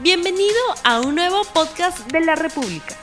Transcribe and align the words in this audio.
Bienvenido 0.00 0.60
a 0.84 1.00
un 1.00 1.16
nuevo 1.16 1.42
podcast 1.52 2.06
de 2.12 2.20
la 2.20 2.36
República. 2.36 2.96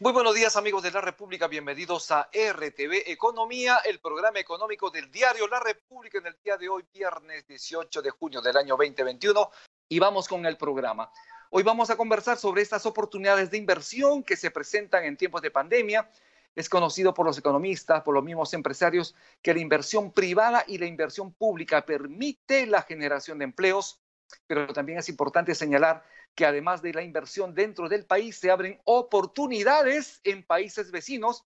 Muy 0.00 0.10
buenos 0.10 0.34
días 0.34 0.56
amigos 0.56 0.82
de 0.82 0.90
la 0.90 1.02
República, 1.02 1.48
bienvenidos 1.48 2.10
a 2.10 2.30
RTV 2.32 3.10
Economía, 3.10 3.80
el 3.84 4.00
programa 4.00 4.38
económico 4.38 4.88
del 4.88 5.10
diario 5.10 5.46
La 5.48 5.60
República 5.60 6.16
en 6.16 6.28
el 6.28 6.36
día 6.42 6.56
de 6.56 6.66
hoy, 6.66 6.82
viernes 6.94 7.46
18 7.46 8.00
de 8.00 8.08
junio 8.08 8.40
del 8.40 8.56
año 8.56 8.78
2021. 8.78 9.50
Y 9.90 9.98
vamos 9.98 10.28
con 10.28 10.46
el 10.46 10.56
programa. 10.56 11.12
Hoy 11.50 11.62
vamos 11.62 11.90
a 11.90 11.96
conversar 11.98 12.38
sobre 12.38 12.62
estas 12.62 12.86
oportunidades 12.86 13.50
de 13.50 13.58
inversión 13.58 14.22
que 14.22 14.38
se 14.38 14.50
presentan 14.50 15.04
en 15.04 15.18
tiempos 15.18 15.42
de 15.42 15.50
pandemia. 15.50 16.10
Es 16.54 16.70
conocido 16.70 17.12
por 17.12 17.26
los 17.26 17.36
economistas, 17.36 18.02
por 18.02 18.14
los 18.14 18.24
mismos 18.24 18.54
empresarios, 18.54 19.14
que 19.42 19.52
la 19.52 19.60
inversión 19.60 20.10
privada 20.10 20.64
y 20.66 20.78
la 20.78 20.86
inversión 20.86 21.34
pública 21.34 21.84
permite 21.84 22.64
la 22.64 22.80
generación 22.80 23.38
de 23.38 23.44
empleos, 23.44 24.00
pero 24.46 24.72
también 24.72 24.98
es 24.98 25.08
importante 25.08 25.54
señalar 25.54 26.04
que 26.34 26.46
además 26.46 26.82
de 26.82 26.92
la 26.92 27.02
inversión 27.02 27.54
dentro 27.54 27.88
del 27.88 28.04
país, 28.04 28.38
se 28.38 28.50
abren 28.50 28.80
oportunidades 28.84 30.20
en 30.22 30.44
países 30.44 30.90
vecinos. 30.90 31.44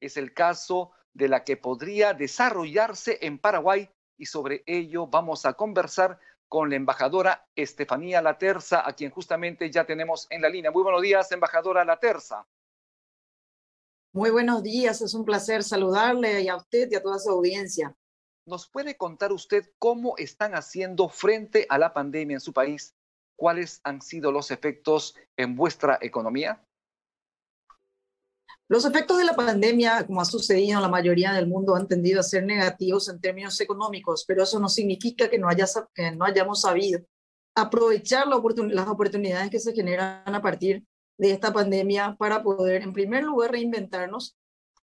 Es 0.00 0.16
el 0.16 0.34
caso 0.34 0.92
de 1.12 1.28
la 1.28 1.44
que 1.44 1.56
podría 1.56 2.12
desarrollarse 2.12 3.18
en 3.22 3.38
Paraguay 3.38 3.88
y 4.16 4.26
sobre 4.26 4.62
ello 4.66 5.06
vamos 5.06 5.46
a 5.46 5.54
conversar 5.54 6.18
con 6.48 6.70
la 6.70 6.76
embajadora 6.76 7.46
Estefanía 7.56 8.22
Laterza, 8.22 8.86
a 8.86 8.92
quien 8.92 9.10
justamente 9.10 9.70
ya 9.70 9.84
tenemos 9.84 10.26
en 10.30 10.42
la 10.42 10.48
línea. 10.48 10.70
Muy 10.70 10.82
buenos 10.82 11.02
días, 11.02 11.30
embajadora 11.32 11.84
Laterza. 11.84 12.46
Muy 14.12 14.30
buenos 14.30 14.62
días, 14.62 15.00
es 15.00 15.14
un 15.14 15.24
placer 15.24 15.64
saludarle 15.64 16.48
a 16.48 16.56
usted 16.56 16.88
y 16.90 16.94
a 16.94 17.02
toda 17.02 17.18
su 17.18 17.30
audiencia. 17.30 17.96
¿Nos 18.46 18.68
puede 18.68 18.96
contar 18.96 19.32
usted 19.32 19.70
cómo 19.78 20.16
están 20.18 20.54
haciendo 20.54 21.08
frente 21.08 21.66
a 21.70 21.78
la 21.78 21.94
pandemia 21.94 22.36
en 22.36 22.40
su 22.40 22.52
país? 22.52 22.94
¿Cuáles 23.36 23.80
han 23.84 24.02
sido 24.02 24.30
los 24.30 24.50
efectos 24.50 25.16
en 25.36 25.56
vuestra 25.56 25.98
economía? 26.02 26.62
Los 28.68 28.84
efectos 28.84 29.18
de 29.18 29.24
la 29.24 29.34
pandemia, 29.34 30.06
como 30.06 30.20
ha 30.20 30.24
sucedido 30.26 30.76
en 30.76 30.82
la 30.82 30.88
mayoría 30.88 31.32
del 31.32 31.46
mundo, 31.46 31.74
han 31.74 31.88
tendido 31.88 32.20
a 32.20 32.22
ser 32.22 32.44
negativos 32.44 33.08
en 33.08 33.20
términos 33.20 33.60
económicos, 33.60 34.24
pero 34.26 34.42
eso 34.42 34.58
no 34.60 34.68
significa 34.68 35.28
que 35.28 35.38
no, 35.38 35.48
haya, 35.48 35.66
hayamos 36.20 36.60
sabido 36.60 37.00
aprovechar 37.54 38.26
la 38.26 38.40
las 38.68 38.88
oportunidades 38.88 39.50
que 39.50 39.60
se 39.60 39.72
generan 39.72 40.34
a 40.34 40.42
partir 40.42 40.84
de 41.18 41.30
esta 41.30 41.52
pandemia 41.52 42.16
para 42.18 42.42
poder, 42.42 42.82
en 42.82 42.92
primer 42.92 43.22
lugar, 43.22 43.52
reinventarnos 43.52 44.36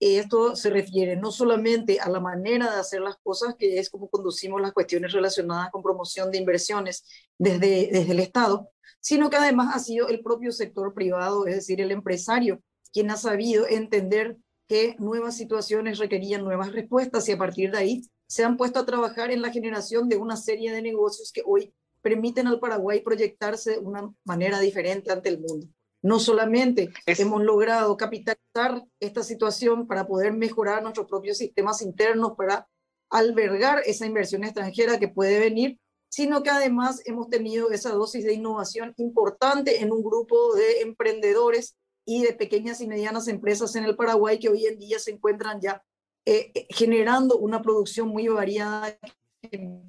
esto 0.01 0.55
se 0.55 0.71
refiere 0.71 1.17
no 1.17 1.33
solamente 1.33 1.99
a 2.01 2.09
la 2.09 2.21
manera 2.21 2.71
de 2.73 2.81
hacer 2.81 3.01
las 3.01 3.17
cosas, 3.19 3.55
que 3.59 3.79
es 3.79 3.91
como 3.91 4.09
conducimos 4.09 4.61
las 4.61 4.73
cuestiones 4.73 5.13
relacionadas 5.13 5.71
con 5.71 5.83
promoción 5.83 6.31
de 6.31 6.39
inversiones 6.39 7.05
desde, 7.37 7.89
desde 7.91 8.13
el 8.13 8.21
Estado, 8.21 8.71
sino 9.01 9.31
que 9.31 9.37
además 9.37 9.75
ha 9.75 9.79
sido 9.79 10.09
el 10.09 10.23
propio 10.23 10.53
sector 10.53 10.95
privado, 10.95 11.47
es 11.47 11.55
decir, 11.55 11.81
el 11.81 11.91
empresario, 11.91 12.63
quien 12.93 13.11
ha 13.11 13.17
sabido 13.17 13.67
entender 13.69 14.37
que 14.69 14.97
nuevas 14.99 15.37
situaciones 15.37 15.99
requerían 15.99 16.45
nuevas 16.45 16.73
respuestas 16.73 17.29
y 17.29 17.33
a 17.33 17.39
partir 17.39 17.71
de 17.73 17.79
ahí 17.79 18.03
se 18.27 18.45
han 18.45 18.57
puesto 18.57 18.79
a 18.79 18.87
trabajar 18.87 19.31
en 19.31 19.43
la 19.43 19.51
generación 19.51 20.09
de 20.09 20.19
una 20.19 20.37
serie 20.37 20.71
de 20.71 20.83
negocios 20.83 21.33
que 21.33 21.43
hoy 21.45 21.73
permiten 22.03 22.47
al 22.47 22.61
Paraguay 22.61 23.01
proyectarse 23.01 23.73
de 23.73 23.79
una 23.79 24.13
manera 24.25 24.61
diferente 24.61 25.11
ante 25.11 25.31
el 25.31 25.41
mundo. 25.41 25.67
No 26.03 26.21
solamente 26.21 26.91
hemos 27.07 27.43
logrado 27.43 27.97
capitalizar 27.97 28.85
esta 29.01 29.23
situación 29.23 29.87
para 29.87 30.07
poder 30.07 30.33
mejorar 30.33 30.83
nuestros 30.83 31.09
propios 31.09 31.39
sistemas 31.39 31.83
internos, 31.83 32.35
para 32.37 32.69
albergar 33.11 33.83
esa 33.85 34.07
inversión 34.07 34.45
extranjera 34.45 34.99
que 34.99 35.09
puede 35.09 35.41
venir, 35.41 35.79
sino 36.09 36.43
que 36.43 36.51
además 36.51 37.03
hemos 37.05 37.29
tenido 37.29 37.71
esa 37.71 37.91
dosis 37.91 38.25
de 38.25 38.35
innovación 38.35 38.95
importante 38.97 39.83
en 39.83 39.93
un 39.93 40.03
grupo 40.03 40.55
de 40.55 40.81
emprendedores 40.83 41.77
y 42.07 42.23
de 42.23 42.33
pequeñas 42.33 42.81
y 42.81 42.87
medianas 42.87 43.29
empresas 43.29 43.77
en 43.77 43.85
el 43.85 43.97
Paraguay 43.97 44.39
que 44.39 44.49
hoy 44.49 44.67
en 44.67 44.79
día 44.79 44.99
se 44.99 45.11
encuentran 45.11 45.61
ya 45.61 45.83
eh, 46.25 46.51
eh, 46.55 46.67
generando 46.71 47.37
una 47.39 47.61
producción 47.61 48.09
muy 48.09 48.29
variada 48.29 48.99
que 49.43 49.81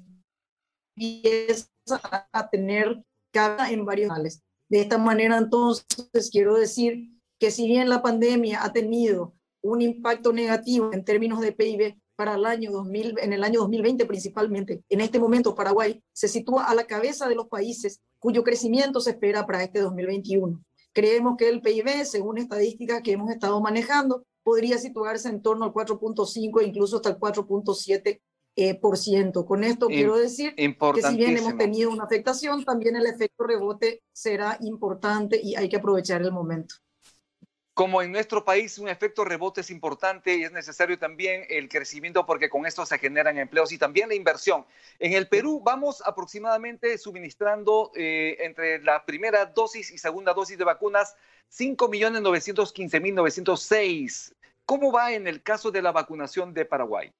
empieza 0.96 1.68
a 2.32 2.50
tener 2.50 3.02
cada 3.32 3.70
en 3.70 3.84
varios 3.84 4.08
canales. 4.08 4.42
De 4.70 4.80
esta 4.80 4.98
manera, 4.98 5.36
entonces, 5.36 6.30
quiero 6.30 6.54
decir 6.54 7.10
que 7.40 7.50
si 7.50 7.66
bien 7.66 7.88
la 7.88 8.02
pandemia 8.02 8.62
ha 8.62 8.72
tenido 8.72 9.34
un 9.62 9.82
impacto 9.82 10.32
negativo 10.32 10.92
en 10.92 11.04
términos 11.04 11.40
de 11.40 11.50
PIB 11.50 11.98
para 12.14 12.36
el 12.36 12.46
año 12.46 12.70
2000, 12.70 13.18
en 13.20 13.32
el 13.32 13.42
año 13.42 13.60
2020 13.60 14.06
principalmente, 14.06 14.84
en 14.88 15.00
este 15.00 15.18
momento 15.18 15.56
Paraguay 15.56 16.00
se 16.12 16.28
sitúa 16.28 16.64
a 16.64 16.74
la 16.76 16.84
cabeza 16.84 17.28
de 17.28 17.34
los 17.34 17.48
países 17.48 18.00
cuyo 18.20 18.44
crecimiento 18.44 19.00
se 19.00 19.10
espera 19.10 19.44
para 19.44 19.64
este 19.64 19.80
2021. 19.80 20.62
Creemos 20.92 21.34
que 21.36 21.48
el 21.48 21.62
PIB, 21.62 22.04
según 22.04 22.38
estadísticas 22.38 23.02
que 23.02 23.12
hemos 23.12 23.30
estado 23.30 23.60
manejando, 23.60 24.24
podría 24.44 24.78
situarse 24.78 25.28
en 25.28 25.42
torno 25.42 25.64
al 25.64 25.72
4.5 25.72 26.60
e 26.60 26.64
incluso 26.64 26.96
hasta 26.96 27.10
el 27.10 27.18
4.7 27.18 28.20
eh, 28.56 28.74
por 28.74 28.98
ciento. 28.98 29.46
Con 29.46 29.64
esto 29.64 29.86
quiero 29.86 30.16
decir 30.16 30.54
que 30.54 31.02
si 31.02 31.16
bien 31.16 31.36
hemos 31.36 31.56
tenido 31.56 31.90
una 31.90 32.04
afectación, 32.04 32.64
también 32.64 32.96
el 32.96 33.06
efecto 33.06 33.44
rebote 33.44 34.02
será 34.12 34.58
importante 34.60 35.40
y 35.42 35.54
hay 35.54 35.68
que 35.68 35.76
aprovechar 35.76 36.22
el 36.22 36.32
momento. 36.32 36.74
Como 37.72 38.02
en 38.02 38.10
nuestro 38.12 38.44
país 38.44 38.78
un 38.78 38.88
efecto 38.88 39.24
rebote 39.24 39.60
es 39.62 39.70
importante 39.70 40.36
y 40.36 40.42
es 40.42 40.52
necesario 40.52 40.98
también 40.98 41.46
el 41.48 41.68
crecimiento 41.68 42.26
porque 42.26 42.50
con 42.50 42.66
esto 42.66 42.84
se 42.84 42.98
generan 42.98 43.38
empleos 43.38 43.72
y 43.72 43.78
también 43.78 44.08
la 44.08 44.16
inversión. 44.16 44.66
En 44.98 45.12
el 45.14 45.28
Perú 45.28 45.62
vamos 45.64 46.02
aproximadamente 46.04 46.98
suministrando 46.98 47.92
eh, 47.94 48.36
entre 48.40 48.82
la 48.82 49.06
primera 49.06 49.46
dosis 49.46 49.92
y 49.92 49.98
segunda 49.98 50.34
dosis 50.34 50.58
de 50.58 50.64
vacunas 50.64 51.14
5.915.906. 51.50 54.34
¿Cómo 54.66 54.92
va 54.92 55.12
en 55.12 55.26
el 55.26 55.42
caso 55.42 55.70
de 55.70 55.80
la 55.80 55.92
vacunación 55.92 56.52
de 56.52 56.64
Paraguay? 56.64 57.12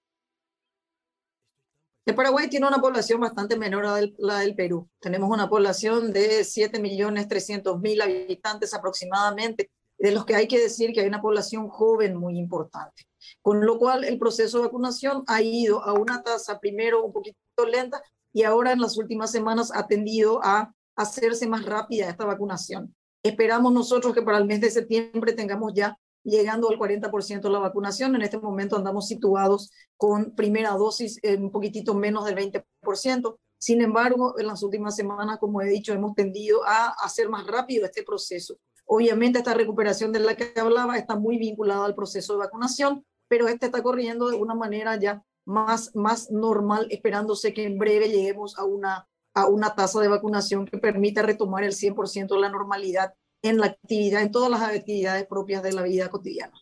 El 2.06 2.14
Paraguay 2.14 2.48
tiene 2.48 2.66
una 2.66 2.80
población 2.80 3.20
bastante 3.20 3.56
menor 3.56 3.84
a 3.84 4.00
la 4.18 4.38
del 4.38 4.54
Perú. 4.54 4.88
Tenemos 5.00 5.30
una 5.30 5.48
población 5.48 6.12
de 6.12 6.40
7.300.000 6.40 8.02
habitantes 8.02 8.72
aproximadamente, 8.72 9.70
de 9.98 10.12
los 10.12 10.24
que 10.24 10.34
hay 10.34 10.48
que 10.48 10.58
decir 10.58 10.92
que 10.92 11.00
hay 11.00 11.08
una 11.08 11.20
población 11.20 11.68
joven 11.68 12.16
muy 12.16 12.38
importante. 12.38 13.04
Con 13.42 13.64
lo 13.66 13.78
cual, 13.78 14.04
el 14.04 14.18
proceso 14.18 14.58
de 14.58 14.64
vacunación 14.64 15.24
ha 15.26 15.42
ido 15.42 15.84
a 15.84 15.92
una 15.92 16.22
tasa 16.22 16.58
primero 16.58 17.04
un 17.04 17.12
poquito 17.12 17.36
lenta 17.70 18.02
y 18.32 18.44
ahora 18.44 18.72
en 18.72 18.80
las 18.80 18.96
últimas 18.96 19.30
semanas 19.30 19.70
ha 19.74 19.86
tendido 19.86 20.40
a 20.42 20.72
hacerse 20.96 21.46
más 21.46 21.66
rápida 21.66 22.08
esta 22.08 22.24
vacunación. 22.24 22.94
Esperamos 23.22 23.72
nosotros 23.72 24.14
que 24.14 24.22
para 24.22 24.38
el 24.38 24.46
mes 24.46 24.62
de 24.62 24.70
septiembre 24.70 25.34
tengamos 25.34 25.72
ya 25.74 25.98
llegando 26.24 26.68
al 26.68 26.78
40% 26.78 27.40
de 27.40 27.50
la 27.50 27.58
vacunación. 27.58 28.14
En 28.14 28.22
este 28.22 28.38
momento 28.38 28.76
andamos 28.76 29.06
situados 29.06 29.70
con 29.96 30.34
primera 30.34 30.70
dosis 30.72 31.18
en 31.22 31.44
un 31.44 31.50
poquitito 31.50 31.94
menos 31.94 32.24
del 32.24 32.36
20%. 32.36 33.36
Sin 33.58 33.82
embargo, 33.82 34.38
en 34.38 34.46
las 34.46 34.62
últimas 34.62 34.96
semanas, 34.96 35.38
como 35.38 35.60
he 35.60 35.66
dicho, 35.66 35.92
hemos 35.92 36.14
tendido 36.14 36.64
a 36.64 36.94
hacer 37.04 37.28
más 37.28 37.46
rápido 37.46 37.84
este 37.84 38.02
proceso. 38.02 38.56
Obviamente, 38.86 39.38
esta 39.38 39.54
recuperación 39.54 40.12
de 40.12 40.20
la 40.20 40.34
que 40.34 40.58
hablaba 40.58 40.96
está 40.96 41.16
muy 41.16 41.38
vinculada 41.38 41.84
al 41.84 41.94
proceso 41.94 42.32
de 42.32 42.40
vacunación, 42.40 43.04
pero 43.28 43.46
este 43.48 43.66
está 43.66 43.82
corriendo 43.82 44.30
de 44.30 44.36
una 44.36 44.54
manera 44.54 44.96
ya 44.96 45.22
más, 45.44 45.94
más 45.94 46.30
normal, 46.30 46.86
esperándose 46.90 47.52
que 47.52 47.64
en 47.64 47.78
breve 47.78 48.08
lleguemos 48.08 48.58
a 48.58 48.64
una, 48.64 49.06
a 49.34 49.46
una 49.46 49.74
tasa 49.74 50.00
de 50.00 50.08
vacunación 50.08 50.66
que 50.66 50.78
permita 50.78 51.22
retomar 51.22 51.62
el 51.62 51.72
100% 51.72 52.34
de 52.34 52.40
la 52.40 52.48
normalidad 52.48 53.14
en 53.42 53.58
la 53.58 53.66
actividad, 53.66 54.22
en 54.22 54.30
todas 54.30 54.50
las 54.50 54.62
actividades 54.62 55.26
propias 55.26 55.62
de 55.62 55.72
la 55.72 55.82
vida 55.82 56.08
cotidiana. 56.10 56.58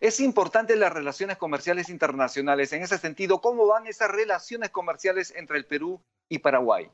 Es 0.00 0.20
importante 0.20 0.76
las 0.76 0.92
relaciones 0.92 1.36
comerciales 1.36 1.88
internacionales. 1.88 2.72
En 2.72 2.82
ese 2.82 2.98
sentido, 2.98 3.40
¿cómo 3.40 3.66
van 3.66 3.86
esas 3.86 4.10
relaciones 4.10 4.70
comerciales 4.70 5.32
entre 5.36 5.58
el 5.58 5.66
Perú 5.66 6.00
y 6.28 6.38
Paraguay? 6.38 6.90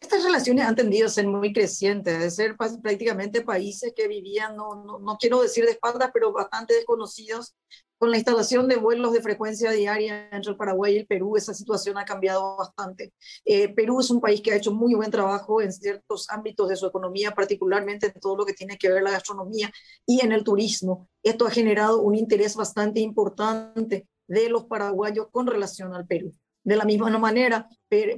Estas 0.00 0.22
relaciones 0.22 0.64
han 0.64 0.76
tendido 0.76 1.06
a 1.06 1.10
ser 1.10 1.26
muy 1.26 1.52
crecientes, 1.52 2.18
de 2.18 2.30
ser 2.30 2.56
prácticamente 2.56 3.42
países 3.42 3.92
que 3.96 4.06
vivían, 4.06 4.54
no, 4.54 4.84
no, 4.84 4.98
no 5.00 5.16
quiero 5.18 5.42
decir 5.42 5.64
de 5.64 5.72
espaldas, 5.72 6.10
pero 6.12 6.32
bastante 6.32 6.74
desconocidos 6.74 7.56
con 7.98 8.10
la 8.12 8.16
instalación 8.16 8.68
de 8.68 8.76
vuelos 8.76 9.12
de 9.12 9.20
frecuencia 9.20 9.72
diaria 9.72 10.28
entre 10.30 10.52
el 10.52 10.56
Paraguay 10.56 10.94
y 10.94 10.98
el 10.98 11.06
Perú, 11.06 11.36
esa 11.36 11.52
situación 11.52 11.98
ha 11.98 12.04
cambiado 12.04 12.56
bastante. 12.56 13.12
Eh, 13.44 13.74
Perú 13.74 14.00
es 14.00 14.10
un 14.10 14.20
país 14.20 14.40
que 14.40 14.52
ha 14.52 14.56
hecho 14.56 14.72
muy 14.72 14.94
buen 14.94 15.10
trabajo 15.10 15.60
en 15.60 15.72
ciertos 15.72 16.30
ámbitos 16.30 16.68
de 16.68 16.76
su 16.76 16.86
economía, 16.86 17.32
particularmente 17.32 18.06
en 18.06 18.20
todo 18.20 18.36
lo 18.36 18.46
que 18.46 18.52
tiene 18.52 18.78
que 18.78 18.90
ver 18.90 19.02
la 19.02 19.10
gastronomía 19.10 19.70
y 20.06 20.20
en 20.20 20.30
el 20.30 20.44
turismo. 20.44 21.08
Esto 21.24 21.46
ha 21.46 21.50
generado 21.50 22.00
un 22.00 22.14
interés 22.14 22.54
bastante 22.54 23.00
importante 23.00 24.06
de 24.28 24.48
los 24.48 24.64
paraguayos 24.66 25.26
con 25.32 25.48
relación 25.48 25.92
al 25.92 26.06
Perú. 26.06 26.32
De 26.62 26.76
la 26.76 26.84
misma 26.84 27.16
manera, 27.18 27.68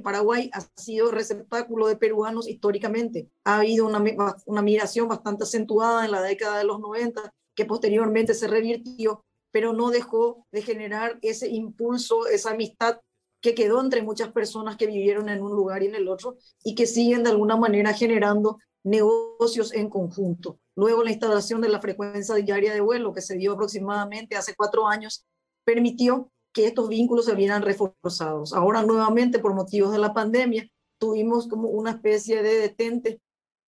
Paraguay 0.03 0.51
ha 0.53 0.61
sido 0.75 1.09
receptáculo 1.09 1.87
de 1.87 1.95
peruanos 1.95 2.49
históricamente. 2.49 3.29
Ha 3.45 3.59
habido 3.59 3.87
una, 3.87 4.03
una 4.45 4.61
migración 4.61 5.07
bastante 5.07 5.45
acentuada 5.45 6.05
en 6.05 6.11
la 6.11 6.21
década 6.21 6.57
de 6.57 6.65
los 6.65 6.79
90 6.79 7.33
que 7.55 7.65
posteriormente 7.65 8.33
se 8.33 8.47
revirtió 8.47 9.23
pero 9.51 9.73
no 9.73 9.89
dejó 9.89 10.45
de 10.51 10.61
generar 10.61 11.19
ese 11.21 11.49
impulso, 11.49 12.27
esa 12.27 12.51
amistad 12.51 12.99
que 13.41 13.55
quedó 13.55 13.81
entre 13.81 14.03
muchas 14.03 14.31
personas 14.31 14.77
que 14.77 14.87
vivieron 14.87 15.29
en 15.29 15.41
un 15.41 15.51
lugar 15.51 15.83
y 15.83 15.87
en 15.87 15.95
el 15.95 16.07
otro 16.07 16.37
y 16.63 16.75
que 16.75 16.85
siguen 16.85 17.23
de 17.23 17.31
alguna 17.31 17.57
manera 17.57 17.93
generando 17.93 18.59
negocios 18.83 19.73
en 19.73 19.89
conjunto. 19.89 20.59
Luego 20.75 21.03
la 21.03 21.11
instalación 21.11 21.61
de 21.61 21.69
la 21.69 21.81
frecuencia 21.81 22.35
diaria 22.35 22.73
de 22.73 22.81
vuelo 22.81 23.13
que 23.13 23.21
se 23.21 23.35
dio 23.35 23.53
aproximadamente 23.53 24.35
hace 24.35 24.55
cuatro 24.55 24.87
años 24.87 25.25
permitió 25.63 26.31
que 26.53 26.67
estos 26.67 26.87
vínculos 26.89 27.25
se 27.25 27.35
vieran 27.35 27.61
reforzados. 27.61 28.53
Ahora 28.53 28.83
nuevamente 28.83 29.39
por 29.39 29.53
motivos 29.53 29.91
de 29.91 29.99
la 29.99 30.13
pandemia 30.13 30.67
tuvimos 30.99 31.47
como 31.47 31.69
una 31.69 31.91
especie 31.91 32.43
de 32.43 32.55
detente 32.55 33.21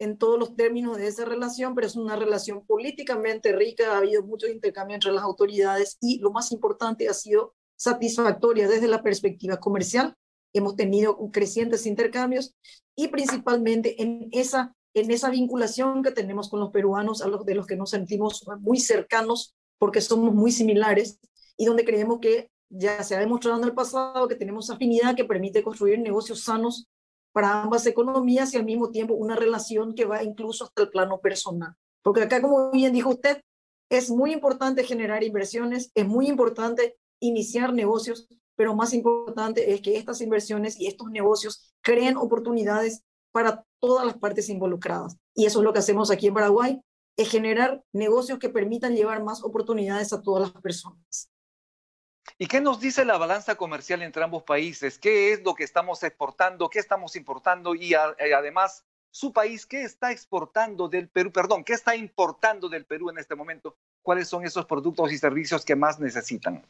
en 0.04 0.18
todos 0.18 0.38
los 0.38 0.56
términos 0.56 0.98
de 0.98 1.08
esa 1.08 1.26
relación, 1.26 1.76
pero 1.76 1.88
es 1.88 1.96
una 1.96 2.16
relación 2.16 2.66
políticamente 2.66 3.54
rica, 3.54 3.94
ha 3.94 3.98
habido 3.98 4.24
mucho 4.24 4.48
intercambio 4.48 4.96
entre 4.96 5.12
las 5.12 5.24
autoridades 5.24 5.98
y 6.02 6.20
lo 6.20 6.32
más 6.32 6.52
importante 6.52 7.10
ha 7.10 7.14
sido 7.14 7.54
satisfactoria 7.76 8.68
desde 8.68 8.88
la 8.88 9.02
perspectiva 9.02 9.58
comercial. 9.58 10.16
Hemos 10.54 10.76
tenido 10.76 11.18
crecientes 11.32 11.86
intercambios 11.86 12.54
y 12.96 13.08
principalmente 13.08 14.02
en 14.02 14.30
esa, 14.32 14.76
en 14.94 15.10
esa 15.12 15.30
vinculación 15.30 16.04
que 16.04 16.12
tenemos 16.12 16.50
con 16.50 16.60
los 16.60 16.72
peruanos, 16.72 17.22
a 17.22 17.28
los 17.28 17.46
de 17.46 17.56
los 17.56 17.66
que 17.66 17.76
nos 17.76 17.90
sentimos 17.90 18.46
muy 18.60 18.80
cercanos 18.80 19.56
porque 19.80 20.02
somos 20.02 20.34
muy 20.34 20.52
similares 20.52 21.20
y 21.58 21.66
donde 21.66 21.86
creemos 21.86 22.20
que 22.20 22.52
ya 22.70 23.04
se 23.04 23.16
ha 23.16 23.20
demostrado 23.20 23.58
en 23.60 23.66
el 23.66 23.74
pasado 23.74 24.28
que 24.28 24.36
tenemos 24.36 24.70
afinidad 24.70 25.16
que 25.16 25.26
permite 25.26 25.64
construir 25.64 26.00
negocios 26.00 26.44
sanos 26.44 26.88
para 27.34 27.64
ambas 27.64 27.86
economías 27.86 28.54
y 28.54 28.58
al 28.58 28.66
mismo 28.66 28.92
tiempo 28.92 29.16
una 29.16 29.36
relación 29.36 29.96
que 29.96 30.06
va 30.06 30.24
incluso 30.24 30.64
hasta 30.64 30.84
el 30.84 30.90
plano 30.90 31.20
personal. 31.20 31.76
Porque 32.02 32.22
acá, 32.22 32.42
como 32.42 32.72
bien 32.72 32.94
dijo 32.94 33.10
usted, 33.10 33.42
es 33.90 34.10
muy 34.10 34.32
importante 34.32 34.84
generar 34.84 35.24
inversiones, 35.24 35.92
es 35.96 36.08
muy 36.08 36.28
importante 36.28 36.96
iniciar 37.20 37.74
negocios, 37.74 38.28
pero 38.56 38.76
más 38.76 38.94
importante 38.94 39.74
es 39.74 39.82
que 39.82 39.98
estas 39.98 40.22
inversiones 40.22 40.80
y 40.80 40.88
estos 40.88 41.10
negocios 41.10 41.74
creen 41.82 42.18
oportunidades 42.18 43.04
para 43.32 43.66
todas 43.80 44.06
las 44.06 44.18
partes 44.18 44.50
involucradas. 44.50 45.18
Y 45.34 45.46
eso 45.46 45.60
es 45.60 45.64
lo 45.64 45.74
que 45.74 45.80
hacemos 45.80 46.12
aquí 46.12 46.28
en 46.28 46.34
Paraguay, 46.34 46.82
es 47.18 47.30
generar 47.30 47.84
negocios 47.94 48.40
que 48.40 48.50
permitan 48.50 48.96
llevar 48.96 49.24
más 49.24 49.44
oportunidades 49.44 50.14
a 50.14 50.22
todas 50.22 50.54
las 50.54 50.62
personas. 50.62 51.30
¿Y 52.38 52.48
qué 52.48 52.62
nos 52.62 52.80
dice 52.80 53.06
la 53.06 53.18
balanza 53.18 53.56
comercial 53.56 54.02
entre 54.02 54.24
ambos 54.24 54.44
países? 54.44 54.98
¿Qué 54.98 55.34
es 55.34 55.44
lo 55.44 55.54
que 55.56 55.64
estamos 55.64 56.04
exportando? 56.04 56.70
¿Qué 56.70 56.80
estamos 56.80 57.16
importando? 57.16 57.76
Y 57.76 57.94
además, 57.94 58.84
su 59.12 59.32
país, 59.32 59.66
¿qué 59.66 59.84
está 59.84 60.12
exportando 60.12 60.88
del 60.88 61.10
Perú? 61.10 61.32
Perdón, 61.32 61.64
¿qué 61.64 61.74
está 61.74 61.96
importando 61.96 62.70
del 62.70 62.86
Perú 62.86 63.10
en 63.10 63.20
este 63.20 63.36
momento? 63.36 63.76
¿Cuáles 64.02 64.28
son 64.28 64.46
esos 64.46 64.66
productos 64.66 65.12
y 65.12 65.18
servicios 65.18 65.64
que 65.64 65.76
más 65.76 66.00
necesitan? 66.00 66.64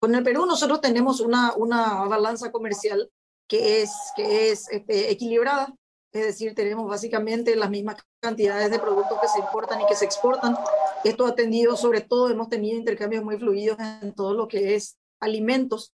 Con 0.00 0.14
el 0.14 0.22
Perú 0.22 0.46
nosotros 0.46 0.80
tenemos 0.80 1.20
una, 1.20 1.54
una 1.54 2.04
balanza 2.04 2.50
comercial 2.50 3.10
que 3.46 3.82
es, 3.82 3.92
que 4.16 4.50
es 4.50 4.68
este, 4.70 5.10
equilibrada, 5.10 5.74
es 6.12 6.24
decir, 6.24 6.54
tenemos 6.54 6.88
básicamente 6.88 7.54
las 7.54 7.70
mismas 7.70 7.96
cantidades 8.20 8.70
de 8.70 8.78
productos 8.78 9.20
que 9.20 9.28
se 9.28 9.38
importan 9.40 9.80
y 9.80 9.86
que 9.86 9.94
se 9.94 10.04
exportan. 10.04 10.56
Esto 11.04 11.26
ha 11.26 11.30
atendido, 11.30 11.76
sobre 11.76 12.02
todo, 12.02 12.30
hemos 12.30 12.48
tenido 12.48 12.78
intercambios 12.78 13.24
muy 13.24 13.38
fluidos 13.38 13.78
en 14.02 14.14
todo 14.14 14.34
lo 14.34 14.48
que 14.48 14.74
es 14.74 14.98
alimentos. 15.20 15.94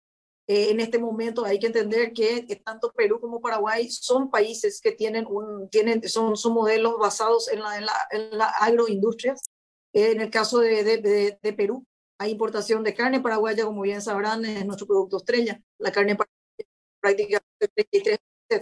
Eh, 0.47 0.71
en 0.71 0.81
este 0.81 0.99
momento 0.99 1.45
hay 1.45 1.59
que 1.59 1.69
entender 1.69 2.13
que, 2.13 2.43
tanto 2.65 2.93
Perú 2.93 3.21
como 3.21 3.41
Paraguay 3.41 3.89
son 3.89 4.31
países 4.31 4.81
que 4.81 4.93
tienen 4.93 5.27
un, 5.27 5.69
tienen, 5.71 6.07
son, 6.09 6.37
son 6.37 6.55
modelos 6.55 6.99
basados 6.99 7.49
en 7.53 7.61
la, 7.61 7.79
en 7.79 7.87
la, 7.87 7.93
en 8.11 8.39
la 8.39 8.47
agroindustria. 8.47 9.35
Eh, 9.93 10.13
en 10.13 10.21
el 10.21 10.31
caso 10.31 10.59
de, 10.59 10.85
de, 10.85 11.39
de, 11.41 11.53
Perú, 11.53 11.87
hay 12.19 12.33
importación 12.33 12.83
de 12.83 12.95
carne 12.95 13.21
paraguaya, 13.21 13.65
como 13.65 13.83
bien 13.83 14.03
sabrán, 14.03 14.45
es 14.45 14.67
nuestro 14.67 14.87
producto 14.87 15.19
estrella. 15.19 15.61
La 15.79 15.93
carne 15.93 16.17
prácticamente 17.01 17.69
33 17.75 18.19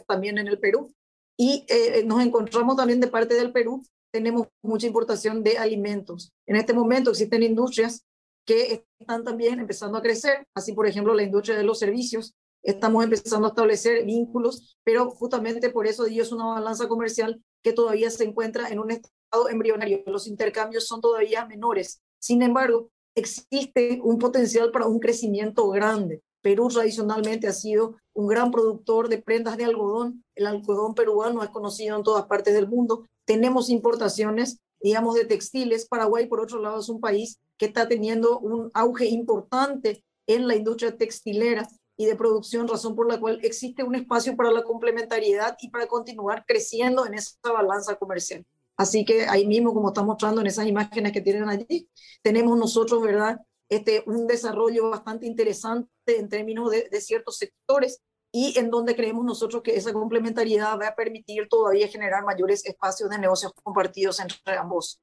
también 0.07 0.39
en 0.39 0.49
el 0.49 0.59
Perú. 0.59 0.95
Y 1.37 1.65
eh, 1.69 2.03
nos 2.05 2.21
encontramos 2.23 2.77
también 2.77 3.01
de 3.01 3.09
parte 3.09 3.35
del 3.35 3.53
Perú, 3.53 3.83
tenemos 4.13 4.49
mucha 4.63 4.87
importación 4.87 5.43
de 5.43 5.59
alimentos. 5.59 6.33
En 6.47 6.57
este 6.57 6.73
momento 6.73 7.11
existen 7.11 7.43
industrias 7.43 8.05
que 8.47 8.85
están 8.99 9.25
también 9.25 9.61
empezando 9.61 9.99
a 9.99 10.03
crecer, 10.03 10.47
así 10.55 10.73
por 10.73 10.87
ejemplo 10.87 11.15
la 11.15 11.23
industria 11.23 11.57
de 11.57 11.65
los 11.65 11.79
servicios. 11.79 12.35
Estamos 12.63 13.05
empezando 13.05 13.47
a 13.47 13.51
establecer 13.51 14.05
vínculos, 14.05 14.77
pero 14.85 15.11
justamente 15.11 15.71
por 15.71 15.87
eso 15.87 16.07
es 16.07 16.33
una 16.33 16.47
balanza 16.47 16.89
comercial 16.89 17.43
que 17.63 17.73
todavía 17.73 18.11
se 18.11 18.25
encuentra 18.25 18.69
en 18.69 18.79
un 18.79 18.91
estado 18.91 19.49
embrionario. 19.51 20.03
Los 20.07 20.27
intercambios 20.27 20.87
son 20.87 21.01
todavía 21.01 21.45
menores. 21.45 22.01
Sin 22.19 22.43
embargo, 22.43 22.91
existe 23.15 24.01
un 24.03 24.19
potencial 24.19 24.71
para 24.71 24.87
un 24.87 24.99
crecimiento 24.99 25.69
grande. 25.69 26.23
Perú 26.41 26.69
tradicionalmente 26.69 27.49
ha 27.49 27.53
sido 27.53 27.97
un 28.15 28.29
gran 28.29 28.51
productor 28.51 29.09
de 29.09 29.19
prendas 29.19 29.57
de 29.57 29.65
algodón. 29.65 30.25
El 30.35 30.47
algodón 30.47 30.95
peruano 30.95 31.43
es 31.43 31.51
conocido 31.51 31.97
en 31.97 32.03
todas 32.03 32.27
partes 32.27 32.55
del 32.55 32.69
mundo. 32.69 33.07
Tenemos 33.29 33.69
importaciones, 33.69 34.59
digamos, 34.81 35.15
de 35.15 35.27
textiles. 35.27 35.87
Paraguay, 35.87 36.27
por 36.27 36.41
otro 36.41 36.63
lado, 36.63 36.81
es 36.81 36.89
un 36.89 36.99
país 36.99 37.39
que 37.59 37.67
está 37.67 37.87
teniendo 37.87 38.39
un 38.39 38.71
auge 38.73 39.05
importante 39.05 40.03
en 40.27 40.49
la 40.49 40.57
industria 40.57 40.97
textilera 40.97 41.69
y 41.95 42.07
de 42.07 42.17
producción, 42.17 42.67
razón 42.67 42.97
por 42.97 43.07
la 43.07 43.21
cual 43.21 43.39
existe 43.43 43.83
un 43.83 43.97
espacio 43.97 44.35
para 44.35 44.51
la 44.51 44.63
complementariedad 44.63 45.59
y 45.61 45.69
para 45.69 45.87
continuar 45.87 46.47
creciendo 46.47 47.05
en 47.05 47.13
esa 47.13 47.37
balanza 47.53 47.97
comercial. 47.97 48.47
Así 48.79 49.05
que 49.05 49.27
ahí 49.27 49.47
mismo, 49.47 49.75
como 49.75 49.89
está 49.89 50.03
mostrando 50.03 50.41
en 50.41 50.47
esas 50.47 50.67
imágenes 50.67 51.13
que 51.13 51.21
tienen 51.21 51.51
allí, 51.51 51.87
tenemos 52.23 52.57
nosotros, 52.57 53.03
¿verdad? 53.03 53.39
Este, 53.69 54.05
un 54.07 54.27
desarrollo 54.27 54.89
bastante 54.89 55.27
interesante 55.27 55.91
en 56.07 56.31
términos 56.31 56.71
de, 56.71 56.89
ciertos 57.03 57.37
sectores 57.37 58.01
y 58.33 58.59
en 58.59 58.71
donde 58.71 58.95
creemos 58.95 59.25
nosotros 59.25 59.63
que 59.63 59.77
esa 59.77 59.93
complementariedad 59.93 60.79
va 60.79 60.89
a 60.89 60.95
permitir 60.95 61.49
todavía 61.49 61.89
generar 61.89 62.25
mayores 62.25 62.65
espacios 62.67 63.09
de 63.11 63.19
negocios 63.19 63.53
compartidos 63.63 64.21
entre 64.21 64.57
ambos, 64.57 65.01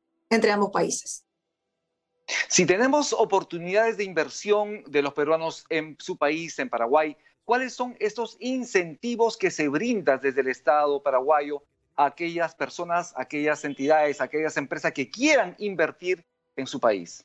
países. 0.71 1.25
Si 2.47 2.65
tenemos 2.65 3.13
oportunidades 3.13 3.97
de 3.97 4.03
inversión 4.03 4.83
de 4.87 5.01
los 5.01 5.13
peruanos 5.13 5.65
en 5.69 5.95
su 5.99 6.17
país, 6.17 6.57
en 6.59 6.69
Paraguay, 6.69 7.15
¿cuáles 7.43 7.73
son 7.73 7.95
estos 7.99 8.37
incentivos 8.39 9.37
que 9.37 9.51
se 9.51 9.67
brindan 9.67 10.19
desde 10.21 10.41
el 10.41 10.47
Estado 10.47 11.01
paraguayo 11.01 11.63
a 11.95 12.05
aquellas 12.05 12.55
personas, 12.55 13.13
aquellas 13.15 13.63
entidades, 13.63 14.21
aquellas 14.21 14.57
empresas 14.57 14.91
que 14.91 15.09
quieran 15.09 15.55
invertir 15.59 16.25
en 16.55 16.67
su 16.67 16.79
país? 16.79 17.23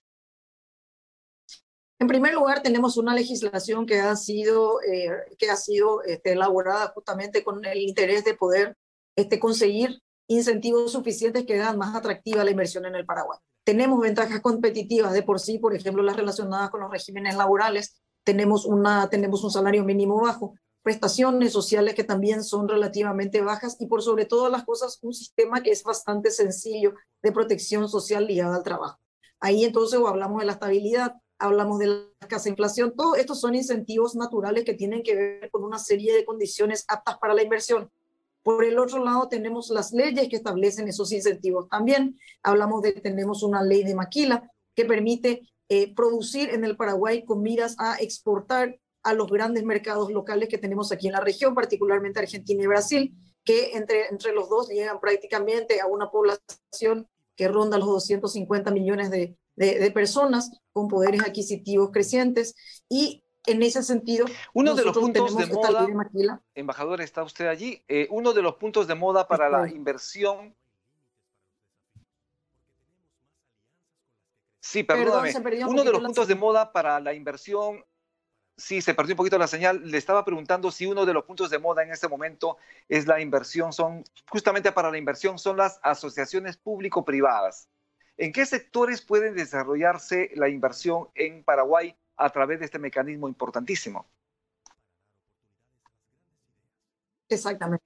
En 2.00 2.06
primer 2.06 2.32
lugar, 2.32 2.62
tenemos 2.62 2.97
una 2.97 3.14
legislación 3.14 3.85
que 3.85 4.00
ha 4.00 4.17
sido, 4.17 4.81
eh, 4.82 5.11
que 5.38 5.50
ha 5.50 5.56
sido 5.56 6.02
este, 6.02 6.32
elaborada 6.32 6.88
justamente 6.94 7.44
con 7.44 7.63
el 7.63 7.79
interés 7.79 8.25
de 8.25 8.32
poder 8.32 8.75
este, 9.17 9.39
conseguir 9.39 10.01
incentivos 10.27 10.93
suficientes 10.93 11.44
que 11.44 11.60
hagan 11.60 11.77
más 11.77 11.94
atractiva 11.94 12.43
la 12.43 12.53
inversión 12.53 12.86
en 12.86 12.94
el 12.94 13.05
Paraguay. 13.05 13.39
Tenemos 13.65 14.01
ventajas 14.01 14.41
competitivas 14.41 15.13
de 15.13 15.22
por 15.22 15.41
sí, 15.41 15.58
por 15.58 15.75
ejemplo, 15.75 16.03
las 16.03 16.17
relacionadas 16.17 16.70
con 16.70 16.81
los 16.81 16.91
regímenes 16.91 17.36
laborales. 17.36 18.01
Tenemos, 18.25 18.65
una, 18.65 19.10
tenemos 19.10 19.44
un 19.44 19.51
salario 19.51 19.84
mínimo 19.84 20.22
bajo, 20.22 20.55
prestaciones 20.82 21.53
sociales 21.53 21.94
que 21.94 22.05
también 22.05 22.43
son 22.44 22.67
relativamente 22.67 23.43
bajas 23.43 23.77
y 23.79 23.86
por 23.86 24.01
sobre 24.01 24.25
todas 24.25 24.51
las 24.51 24.65
cosas 24.65 24.98
un 25.03 25.13
sistema 25.13 25.63
que 25.63 25.70
es 25.70 25.82
bastante 25.82 26.31
sencillo 26.31 26.94
de 27.22 27.32
protección 27.32 27.91
social 27.91 28.27
ligada 28.27 28.56
al 28.56 28.63
trabajo. 28.63 28.98
Ahí 29.39 29.65
entonces 29.65 30.01
hablamos 30.03 30.41
de 30.41 30.46
la 30.46 30.53
estabilidad, 30.53 31.17
hablamos 31.41 31.79
de 31.79 31.87
la 31.87 32.03
escasa 32.20 32.49
inflación, 32.49 32.94
todos 32.97 33.19
estos 33.19 33.41
son 33.41 33.55
incentivos 33.55 34.15
naturales 34.15 34.65
que 34.65 34.75
tienen 34.75 35.03
que 35.03 35.17
ver 35.17 35.51
con 35.51 35.65
una 35.65 35.79
serie 35.79 36.15
de 36.15 36.25
condiciones 36.25 36.85
aptas 36.87 37.19
para 37.19 37.35
la 37.35 37.43
inversión. 37.43 37.91
Por 38.43 38.65
el 38.65 38.79
otro 38.79 39.05
lado, 39.05 39.29
tenemos 39.29 39.70
las 39.70 39.93
leyes 39.93 40.29
que 40.29 40.37
establecen 40.37 40.89
esos 40.89 41.13
incentivos 41.13 41.69
también. 41.69 42.19
Hablamos 42.43 42.82
de, 42.82 42.93
tenemos 42.93 43.43
una 43.43 43.63
ley 43.63 43.82
de 43.82 43.94
maquila 43.94 44.51
que 44.75 44.85
permite 44.85 45.43
eh, 45.69 45.94
producir 45.94 46.51
en 46.51 46.65
el 46.65 46.77
Paraguay 46.77 47.25
con 47.25 47.43
miras 47.43 47.77
a 47.79 47.97
exportar 47.97 48.79
a 49.03 49.15
los 49.15 49.31
grandes 49.31 49.65
mercados 49.65 50.11
locales 50.11 50.49
que 50.49 50.59
tenemos 50.59 50.93
aquí 50.93 51.06
en 51.06 51.15
la 51.15 51.20
región, 51.20 51.55
particularmente 51.55 52.20
Argentina 52.20 52.63
y 52.63 52.67
Brasil, 52.67 53.15
que 53.44 53.73
entre, 53.77 54.09
entre 54.09 54.32
los 54.32 54.49
dos 54.49 54.69
llegan 54.69 55.01
prácticamente 55.01 55.81
a 55.81 55.87
una 55.87 56.11
población 56.11 57.09
que 57.37 57.49
ronda 57.49 57.79
los 57.79 57.89
250 57.89 58.70
millones 58.70 59.11
de, 59.11 59.37
de, 59.60 59.90
personas 59.90 60.50
con 60.72 60.88
poderes 60.88 61.22
adquisitivos 61.22 61.90
crecientes 61.93 62.55
y 62.88 63.22
en 63.46 63.62
ese 63.62 63.82
sentido, 63.82 64.26
uno 64.52 64.74
de 64.74 64.84
los 64.84 64.96
puntos 64.96 65.36
de 65.36 65.46
moda, 65.46 65.86
embajador, 66.55 67.00
está 67.00 67.22
usted 67.22 67.46
allí, 67.46 67.82
eh, 67.88 68.06
uno 68.10 68.32
de 68.32 68.43
los 68.43 68.56
puntos 68.56 68.86
de 68.86 68.94
moda 68.94 69.26
para 69.26 69.48
la 69.48 69.69
inversión. 69.69 70.55
Sí, 74.60 74.82
perdóname. 74.82 75.32
uno 75.67 75.84
de 75.84 75.93
los 75.93 76.02
puntos 76.02 76.29
de 76.29 76.34
moda 76.34 76.70
para 76.70 77.00
la 77.00 77.14
inversión. 77.14 77.84
Sí, 78.56 78.82
se 78.82 78.93
perdió 78.93 79.14
un 79.14 79.17
poquito 79.17 79.38
la 79.38 79.46
señal. 79.46 79.81
Le 79.90 79.96
estaba 79.96 80.22
preguntando 80.22 80.70
si 80.70 80.84
uno 80.84 81.06
de 81.06 81.14
los 81.14 81.24
puntos 81.24 81.48
de 81.48 81.58
moda 81.58 81.82
en 81.82 81.93
este 81.93 82.08
momento 82.08 82.58
es 82.88 83.06
la 83.06 83.20
inversión, 83.20 83.72
son 83.72 84.05
justamente 84.29 84.70
para 84.70 84.90
la 84.90 84.98
inversión, 84.98 85.38
son 85.38 85.56
las 85.56 85.81
asociaciones 85.82 86.58
público-privadas. 86.58 87.70
¿En 88.20 88.32
qué 88.32 88.44
sectores 88.44 89.00
puede 89.00 89.32
desarrollarse 89.32 90.31
la 90.34 90.50
inversión 90.50 91.08
en 91.15 91.43
Paraguay 91.43 91.96
a 92.19 92.29
través 92.29 92.58
de 92.58 92.67
este 92.67 92.79
mecanismo 92.79 93.29
importantísimo? 93.29 94.06
Exactamente. 97.31 97.82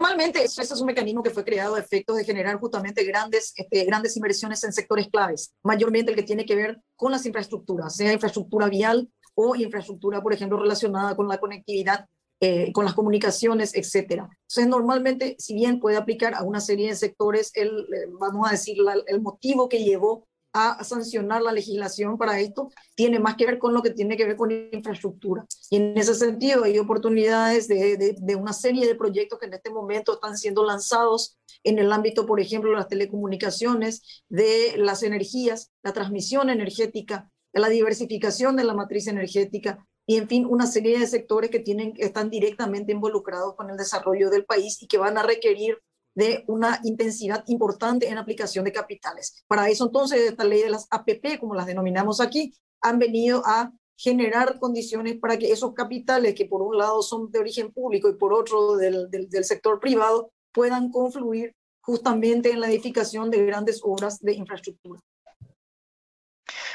Normalmente 0.00 0.42
ese 0.42 0.62
es 0.62 0.80
un 0.80 0.86
mecanismo 0.88 1.22
que 1.22 1.30
fue 1.30 1.44
creado 1.44 1.76
a 1.76 1.78
efectos 1.78 2.16
de 2.16 2.24
generar 2.24 2.58
justamente 2.58 3.04
grandes, 3.04 3.52
este, 3.54 3.84
grandes 3.84 4.16
inversiones 4.16 4.64
en 4.64 4.72
sectores 4.72 5.06
claves, 5.12 5.54
mayormente 5.62 6.10
el 6.10 6.16
que 6.16 6.24
tiene 6.24 6.44
que 6.44 6.56
ver 6.56 6.82
con 6.96 7.12
las 7.12 7.24
infraestructuras, 7.24 7.94
sea 7.94 8.12
infraestructura 8.12 8.68
vial 8.68 9.08
o 9.36 9.54
infraestructura, 9.54 10.20
por 10.20 10.32
ejemplo, 10.32 10.58
relacionada 10.58 11.14
con 11.14 11.28
la 11.28 11.38
conectividad 11.38 12.08
eh, 12.44 12.72
con 12.72 12.84
las 12.84 12.94
comunicaciones, 12.94 13.72
etcétera. 13.76 14.28
Entonces, 14.32 14.66
normalmente, 14.66 15.36
si 15.38 15.54
bien 15.54 15.78
puede 15.78 15.96
aplicar 15.96 16.34
a 16.34 16.42
una 16.42 16.60
serie 16.60 16.88
de 16.88 16.96
sectores, 16.96 17.52
el, 17.54 17.68
eh, 17.68 18.08
vamos 18.18 18.48
a 18.48 18.50
decir, 18.50 18.78
el 19.06 19.20
motivo 19.20 19.68
que 19.68 19.84
llevó 19.84 20.26
a 20.52 20.82
sancionar 20.82 21.40
la 21.40 21.52
legislación 21.52 22.18
para 22.18 22.40
esto 22.40 22.70
tiene 22.96 23.20
más 23.20 23.36
que 23.36 23.46
ver 23.46 23.60
con 23.60 23.72
lo 23.72 23.80
que 23.80 23.90
tiene 23.90 24.16
que 24.16 24.26
ver 24.26 24.34
con 24.34 24.50
infraestructura. 24.50 25.46
Y 25.70 25.76
en 25.76 25.96
ese 25.96 26.16
sentido 26.16 26.64
hay 26.64 26.80
oportunidades 26.80 27.68
de, 27.68 28.36
una 28.36 28.52
serie 28.52 28.88
de 28.88 28.96
proyectos 28.96 29.38
que 29.38 29.46
en 29.46 29.54
este 29.54 29.70
momento 29.70 30.14
están 30.14 30.36
siendo 30.36 30.64
lanzados 30.64 31.38
en 31.62 31.78
el 31.78 31.92
ámbito, 31.92 32.26
por 32.26 32.40
ejemplo, 32.40 32.70
de 32.70 32.76
las 32.76 32.88
telecomunicaciones, 32.88 34.24
de 34.28 34.74
las 34.78 35.04
energías, 35.04 35.70
la 35.84 35.92
transmisión 35.92 36.50
energética, 36.50 37.30
la 37.52 37.68
diversificación 37.68 38.56
de 38.56 38.64
la 38.64 38.74
matriz 38.74 39.06
energética 39.06 39.86
y, 40.06 40.16
en 40.16 40.28
fin, 40.28 40.46
una 40.46 40.66
serie 40.66 40.98
de 40.98 41.06
sectores 41.06 41.50
que 41.50 41.60
tienen, 41.60 41.94
están 41.96 42.30
directamente 42.30 42.92
involucrados 42.92 43.54
con 43.54 43.70
el 43.70 43.76
desarrollo 43.76 44.30
del 44.30 44.44
país 44.44 44.82
y 44.82 44.86
que 44.86 44.98
van 44.98 45.18
a 45.18 45.22
requerir 45.22 45.78
de 46.14 46.44
una 46.46 46.80
intensidad 46.84 47.44
importante 47.46 48.08
en 48.08 48.18
aplicación 48.18 48.64
de 48.64 48.72
capitales. 48.72 49.44
Para 49.46 49.68
eso 49.70 49.86
entonces 49.86 50.20
esta 50.20 50.44
ley 50.44 50.62
de 50.62 50.70
las 50.70 50.86
APP, 50.90 51.38
como 51.40 51.54
las 51.54 51.66
denominamos 51.66 52.20
aquí, 52.20 52.52
han 52.80 52.98
venido 52.98 53.42
a 53.46 53.72
generar 53.96 54.58
condiciones 54.58 55.16
para 55.18 55.38
que 55.38 55.52
esos 55.52 55.74
capitales 55.74 56.34
que 56.34 56.46
por 56.46 56.60
un 56.62 56.76
lado 56.76 57.02
son 57.02 57.30
de 57.30 57.38
origen 57.38 57.72
público 57.72 58.08
y 58.08 58.14
por 58.14 58.32
otro 58.32 58.76
del, 58.76 59.08
del, 59.10 59.44
sector 59.44 59.78
privado 59.78 60.32
puedan 60.52 60.90
confluir 60.90 61.54
justamente 61.80 62.50
en 62.50 62.60
la 62.60 62.68
edificación 62.68 63.30
de 63.30 63.46
grandes 63.46 63.80
obras 63.82 64.18
de 64.20 64.34
infraestructura. 64.34 65.00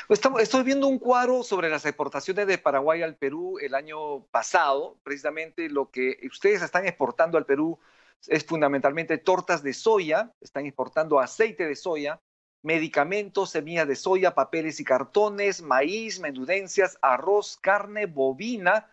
Estoy 0.09 0.63
viendo 0.63 0.87
un 0.87 0.99
cuadro 0.99 1.43
sobre 1.43 1.69
las 1.69 1.85
exportaciones 1.85 2.47
de 2.47 2.57
Paraguay 2.57 3.01
al 3.01 3.17
Perú 3.17 3.59
el 3.59 3.75
año 3.75 4.23
pasado, 4.27 4.97
precisamente 5.03 5.69
lo 5.69 5.91
que 5.91 6.17
ustedes 6.31 6.61
están 6.61 6.87
exportando 6.87 7.37
al 7.37 7.45
Perú 7.45 7.77
es 8.25 8.45
fundamentalmente 8.45 9.17
tortas 9.17 9.63
de 9.63 9.73
soya, 9.73 10.31
están 10.39 10.65
exportando 10.65 11.19
aceite 11.19 11.67
de 11.67 11.75
soya, 11.75 12.21
medicamentos, 12.61 13.49
semillas 13.49 13.85
de 13.85 13.97
soya, 13.97 14.33
papeles 14.33 14.79
y 14.79 14.85
cartones, 14.85 15.61
maíz, 15.61 16.21
menudencias, 16.21 16.97
arroz, 17.01 17.57
carne 17.57 18.05
bovina, 18.05 18.89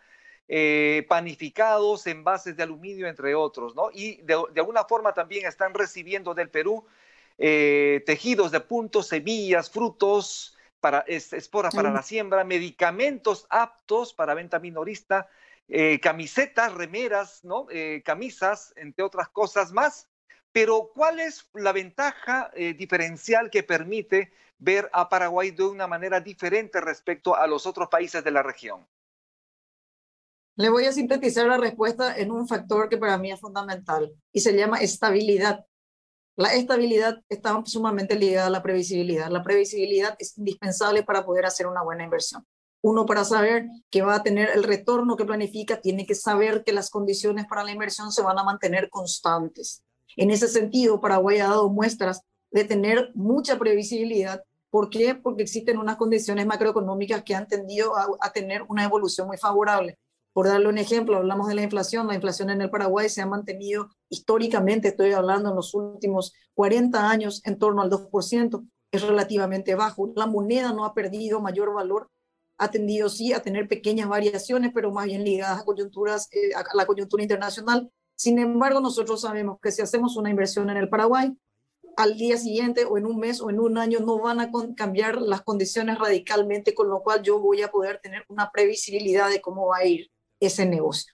eh, 0.49 1.05
panificados, 1.07 2.07
envases 2.07 2.57
de 2.57 2.63
aluminio, 2.63 3.07
entre 3.07 3.35
otros, 3.35 3.73
¿no? 3.73 3.89
Y 3.93 4.17
de, 4.23 4.33
alguna 4.33 4.83
forma 4.83 5.13
también 5.13 5.45
están 5.45 5.73
recibiendo 5.73 6.33
del 6.33 6.49
Perú 6.49 6.85
eh, 7.37 8.03
tejidos 8.05 8.51
de 8.51 8.59
puntos, 8.59 9.07
semillas, 9.07 9.69
frutos, 9.69 10.54
para, 10.85 10.99
esporas 10.99 11.73
para 11.73 11.89
la 11.89 12.03
siembra, 12.03 12.43
medicamentos 12.43 13.47
aptos 13.49 14.13
para 14.13 14.35
venta 14.35 14.59
minorista, 14.59 15.27
eh, 15.67 15.99
camisetas, 15.99 16.75
remeras, 16.75 17.43
¿no? 17.43 17.65
Eh, 17.71 18.03
camisas, 18.05 18.71
entre 18.75 19.03
otras 19.03 19.29
cosas 19.29 19.71
más. 19.71 20.07
Pero 20.51 20.91
¿cuál 20.93 21.19
es 21.19 21.49
la 21.55 21.71
ventaja 21.71 22.51
eh, 22.53 22.75
diferencial 22.75 23.49
que 23.49 23.63
permite 23.63 24.31
ver 24.59 24.87
a 24.93 25.09
Paraguay 25.09 25.49
de 25.49 25.63
una 25.63 25.87
manera 25.87 26.19
diferente 26.19 26.79
respecto 26.79 27.35
a 27.35 27.47
los 27.47 27.65
otros 27.65 27.89
países 27.89 28.23
de 28.23 28.29
la 28.29 28.43
región? 28.43 28.85
Le 30.55 30.69
voy 30.69 30.85
a 30.85 30.91
sintetizar 30.91 31.47
la 31.47 31.57
respuesta 31.57 32.15
en 32.15 32.29
un 32.29 32.47
factor 32.47 32.89
que 32.89 32.97
para 32.97 33.17
mí 33.17 33.31
es 33.31 33.39
fundamental 33.39 34.13
y 34.31 34.39
se 34.39 34.55
llama 34.55 34.77
estabilidad. 34.81 35.65
La 36.37 36.53
estabilidad 36.53 37.21
está 37.29 37.61
sumamente 37.65 38.15
ligada 38.15 38.47
a 38.47 38.49
la 38.49 38.61
previsibilidad. 38.61 39.29
La 39.29 39.41
previsibilidad 39.41 40.15
es 40.19 40.37
indispensable 40.37 41.03
para 41.03 41.25
poder 41.25 41.45
hacer 41.45 41.65
una 41.65 41.81
buena 41.81 42.03
inversión. 42.03 42.45
Uno 42.81 43.05
para 43.05 43.23
saber 43.23 43.67
que 43.89 44.01
va 44.01 44.15
a 44.15 44.23
tener 44.23 44.49
el 44.53 44.63
retorno 44.63 45.15
que 45.15 45.23
planifica, 45.23 45.79
tiene 45.79 46.05
que 46.05 46.13
saber 46.13 46.63
que 46.65 46.73
las 46.73 46.89
condiciones 46.89 47.45
para 47.47 47.63
la 47.63 47.71
inversión 47.71 48.11
se 48.11 48.21
van 48.21 48.37
a 48.37 48.43
mantener 48.43 48.89
constantes. 48.89 49.81
En 50.17 50.29
ese 50.29 50.49
sentido, 50.49 50.99
Paraguay 50.99 51.39
ha 51.39 51.47
dado 51.47 51.69
muestras 51.69 52.21
de 52.51 52.65
tener 52.65 53.11
mucha 53.15 53.57
previsibilidad. 53.57 54.43
¿Por 54.69 54.89
qué? 54.89 55.15
Porque 55.15 55.43
existen 55.43 55.77
unas 55.77 55.95
condiciones 55.95 56.45
macroeconómicas 56.45 57.23
que 57.23 57.33
han 57.33 57.47
tendido 57.47 57.95
a, 57.95 58.07
a 58.19 58.31
tener 58.33 58.61
una 58.67 58.83
evolución 58.83 59.27
muy 59.27 59.37
favorable. 59.37 59.97
Por 60.35 60.47
darle 60.49 60.67
un 60.67 60.77
ejemplo, 60.77 61.15
hablamos 61.15 61.47
de 61.47 61.55
la 61.55 61.61
inflación. 61.63 62.07
La 62.07 62.15
inflación 62.15 62.49
en 62.49 62.59
el 62.59 62.69
Paraguay 62.69 63.07
se 63.07 63.21
ha 63.21 63.25
mantenido 63.25 63.87
históricamente, 64.09 64.89
estoy 64.89 65.13
hablando 65.13 65.47
en 65.47 65.55
los 65.55 65.73
últimos 65.73 66.33
40 66.55 67.09
años, 67.09 67.41
en 67.45 67.57
torno 67.57 67.81
al 67.81 67.89
2%. 67.89 68.67
Es 68.91 69.01
relativamente 69.01 69.75
bajo. 69.75 70.11
La 70.13 70.27
moneda 70.27 70.73
no 70.73 70.83
ha 70.83 70.93
perdido 70.93 71.39
mayor 71.39 71.73
valor 71.73 72.09
ha 72.57 72.69
tendido 72.69 73.07
sí 73.09 73.31
a 73.33 73.41
tener 73.41 73.67
pequeñas 73.67 74.09
variaciones, 74.09 74.71
pero 74.73 74.91
más 74.91 75.05
bien 75.05 75.23
ligadas 75.23 75.61
a 75.61 75.65
coyunturas, 75.65 76.27
eh, 76.31 76.53
a 76.53 76.63
la 76.73 76.85
coyuntura 76.85 77.23
internacional. 77.23 77.89
Sin 78.15 78.37
embargo, 78.39 78.79
nosotros 78.79 79.21
sabemos 79.21 79.59
que 79.61 79.71
si 79.71 79.81
hacemos 79.81 80.15
una 80.15 80.29
inversión 80.29 80.69
en 80.69 80.77
el 80.77 80.89
Paraguay, 80.89 81.33
al 81.97 82.17
día 82.17 82.37
siguiente 82.37 82.85
o 82.85 82.97
en 82.97 83.05
un 83.05 83.19
mes 83.19 83.41
o 83.41 83.49
en 83.49 83.59
un 83.59 83.77
año 83.77 83.99
no 83.99 84.19
van 84.19 84.39
a 84.41 84.49
cambiar 84.75 85.21
las 85.21 85.41
condiciones 85.43 85.97
radicalmente, 85.97 86.73
con 86.73 86.89
lo 86.89 87.01
cual 87.01 87.21
yo 87.23 87.39
voy 87.39 87.61
a 87.61 87.71
poder 87.71 87.99
tener 88.01 88.23
una 88.27 88.51
previsibilidad 88.51 89.29
de 89.29 89.41
cómo 89.41 89.67
va 89.67 89.77
a 89.77 89.85
ir 89.85 90.09
ese 90.45 90.65
negocio. 90.65 91.13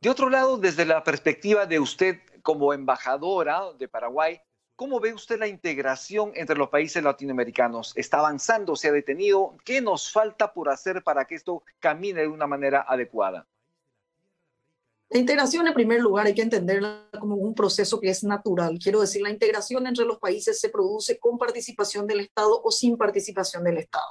De 0.00 0.10
otro 0.10 0.28
lado, 0.30 0.58
desde 0.58 0.84
la 0.84 1.02
perspectiva 1.02 1.66
de 1.66 1.80
usted 1.80 2.20
como 2.42 2.72
embajadora 2.72 3.72
de 3.78 3.88
Paraguay, 3.88 4.40
¿Cómo 4.76 5.00
ve 5.00 5.14
usted 5.14 5.38
la 5.38 5.48
integración 5.48 6.32
entre 6.34 6.54
los 6.54 6.68
países 6.68 7.02
latinoamericanos? 7.02 7.94
¿Está 7.96 8.18
avanzando? 8.18 8.76
¿Se 8.76 8.88
ha 8.88 8.92
detenido? 8.92 9.56
¿Qué 9.64 9.80
nos 9.80 10.12
falta 10.12 10.52
por 10.52 10.68
hacer 10.68 11.02
para 11.02 11.24
que 11.24 11.34
esto 11.34 11.62
camine 11.78 12.20
de 12.20 12.28
una 12.28 12.46
manera 12.46 12.84
adecuada? 12.86 13.48
La 15.08 15.18
integración, 15.18 15.66
en 15.66 15.72
primer 15.72 16.02
lugar, 16.02 16.26
hay 16.26 16.34
que 16.34 16.42
entenderla 16.42 17.08
como 17.18 17.36
un 17.36 17.54
proceso 17.54 17.98
que 17.98 18.10
es 18.10 18.22
natural. 18.22 18.78
Quiero 18.78 19.00
decir, 19.00 19.22
la 19.22 19.30
integración 19.30 19.86
entre 19.86 20.04
los 20.04 20.18
países 20.18 20.60
se 20.60 20.68
produce 20.68 21.18
con 21.18 21.38
participación 21.38 22.06
del 22.06 22.20
Estado 22.20 22.60
o 22.62 22.70
sin 22.70 22.98
participación 22.98 23.64
del 23.64 23.78
Estado. 23.78 24.04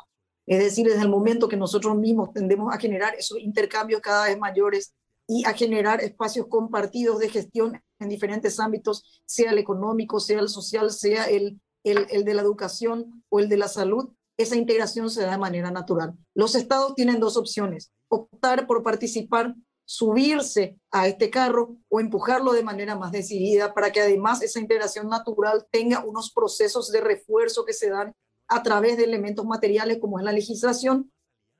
Es 0.48 0.60
decir, 0.60 0.88
desde 0.88 1.02
el 1.02 1.10
momento 1.10 1.48
que 1.48 1.58
nosotros 1.58 1.98
mismos 1.98 2.32
tendemos 2.34 2.74
a 2.74 2.78
generar 2.78 3.16
esos 3.16 3.40
intercambios 3.40 4.02
cada 4.02 4.25
vez 4.25 4.38
mayores 4.38 4.94
y 5.28 5.46
a 5.46 5.54
generar 5.54 6.02
espacios 6.02 6.48
compartidos 6.48 7.20
de 7.20 7.30
gestión 7.30 7.82
en 8.00 8.10
diferentes 8.10 8.60
ámbitos, 8.60 9.22
sea 9.25 9.52
el 9.52 9.58
económico, 9.58 10.20
sea 10.20 10.40
el 10.40 10.50
social, 10.50 10.92
sea 10.92 11.25
el, 11.25 11.60
el, 11.84 12.06
el, 12.10 12.24
de 12.24 12.34
la 12.34 12.44
educación 12.44 13.24
o 13.30 13.40
el 13.40 13.50
de 13.50 13.58
la 13.58 13.68
salud, 13.68 14.10
esa 14.38 14.56
integración 14.56 15.10
se 15.10 15.24
da 15.24 15.32
de 15.32 15.38
manera 15.38 15.72
natural. 15.72 16.14
Los 16.36 16.56
estados 16.56 16.94
tienen 16.94 17.20
dos 17.20 17.38
opciones, 17.38 17.92
optar 18.10 18.68
por 18.68 18.84
participar, 18.84 19.56
subirse 19.86 20.78
a 20.92 21.08
este 21.08 21.30
carro 21.30 21.78
o 21.90 22.00
empujarlo 22.00 22.54
de 22.54 22.64
manera 22.64 22.96
más 22.96 23.12
decidida 23.12 23.74
para 23.74 23.92
que 23.92 24.02
además 24.02 24.42
esa 24.42 24.60
integración 24.60 25.08
natural 25.08 25.66
tenga 25.72 26.04
unos 26.04 26.32
procesos 26.32 26.92
de 26.92 27.02
refuerzo 27.02 27.66
que 27.66 27.74
se 27.74 27.90
dan 27.90 28.14
a 28.48 28.64
través 28.64 28.98
de 28.98 29.04
elementos 29.04 29.46
materiales 29.46 30.00
como 30.00 30.20
es 30.20 30.25
la 30.25 30.32
legislación, 30.32 31.12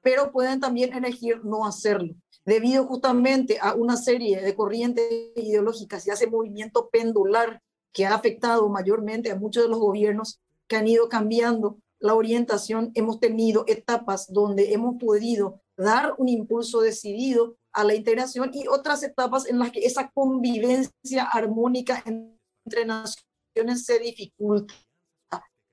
pero 0.01 0.32
pueden 0.32 0.60
también 0.60 0.94
elegir 0.94 1.44
no 1.44 1.65
hacerlo 1.65 2.15
debido 2.46 2.86
justamente 2.86 3.58
a 3.60 3.74
una 3.74 3.98
serie 3.98 4.42
de 4.42 4.56
corrientes 4.56 5.06
ideológicas 5.36 6.06
y 6.06 6.12
ese 6.12 6.27
movimiento 6.27 6.89
pendular 6.89 7.62
que 7.92 8.06
ha 8.06 8.13
afectado 8.13 8.70
mayormente 8.70 9.32
a 9.32 9.36
muchos 9.36 9.63
de 9.63 9.70
los 9.70 9.80
gobiernos 9.80 10.39
que 10.68 10.75
han 10.75 10.88
ido 10.88 11.10
cambiando 11.10 11.80
la 12.00 12.13
orientación, 12.13 12.92
hemos 12.94 13.20
tenido 13.20 13.63
etapas 13.68 14.32
donde 14.32 14.74
hemos 14.74 14.96
podido 15.00 15.62
dar 15.75 16.13
un 16.18 16.30
impulso 16.30 16.82
decidido 16.82 17.58
a 17.74 17.84
la 17.84 17.96
integración 17.96 18.51
y 18.54 18.68
otras 18.68 19.01
etapas 19.01 19.48
en 19.48 19.60
las 19.60 19.72
que 19.72 19.80
esa 19.80 20.10
convivencia 20.12 21.24
armónica 21.24 22.04
entre 22.06 22.86
naciones 22.86 23.86
se 23.86 24.00
dificulta. 24.00 24.74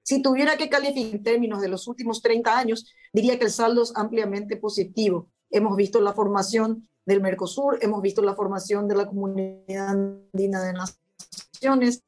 Si 0.02 0.20
tuviera 0.22 0.56
que 0.56 0.68
calificar 0.68 1.14
en 1.14 1.22
términos 1.22 1.60
de 1.60 1.68
los 1.68 1.86
últimos 1.88 2.22
30 2.22 2.58
años, 2.58 2.86
diría 3.12 3.38
que 3.38 3.44
el 3.44 3.50
saldo 3.50 3.82
es 3.82 3.92
ampliamente 3.94 4.56
positivo 4.56 5.28
hemos 5.52 5.76
visto 5.76 6.00
la 6.00 6.14
formación 6.14 6.88
del 7.06 7.20
Mercosur, 7.20 7.78
hemos 7.82 8.02
visto 8.02 8.22
la 8.22 8.34
formación 8.34 8.88
de 8.88 8.96
la 8.96 9.06
Comunidad 9.06 9.88
Andina 9.88 10.62
de 10.62 10.72
Naciones, 10.72 12.02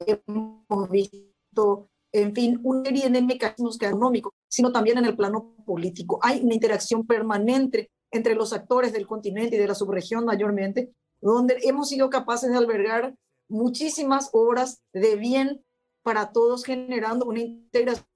hemos 0.00 0.90
visto, 0.90 1.88
en 2.12 2.34
fin, 2.34 2.60
una 2.62 2.84
serie 2.84 3.08
de 3.08 3.22
mecanismos 3.22 3.80
económicos, 3.80 4.32
sino 4.48 4.72
también 4.72 4.98
en 4.98 5.06
el 5.06 5.16
plano 5.16 5.54
político. 5.64 6.18
Hay 6.22 6.40
una 6.42 6.54
interacción 6.54 7.06
permanente 7.06 7.90
entre 8.10 8.34
los 8.34 8.52
actores 8.52 8.92
del 8.92 9.06
continente 9.06 9.56
y 9.56 9.58
de 9.58 9.68
la 9.68 9.74
subregión 9.74 10.24
mayormente, 10.24 10.92
donde 11.20 11.58
hemos 11.62 11.88
sido 11.88 12.10
capaces 12.10 12.50
de 12.50 12.56
albergar 12.56 13.14
muchísimas 13.48 14.30
obras 14.32 14.82
de 14.92 15.16
bien 15.16 15.64
para 16.06 16.30
todos, 16.30 16.64
generando 16.64 17.26
una 17.26 17.40
integración 17.40 18.06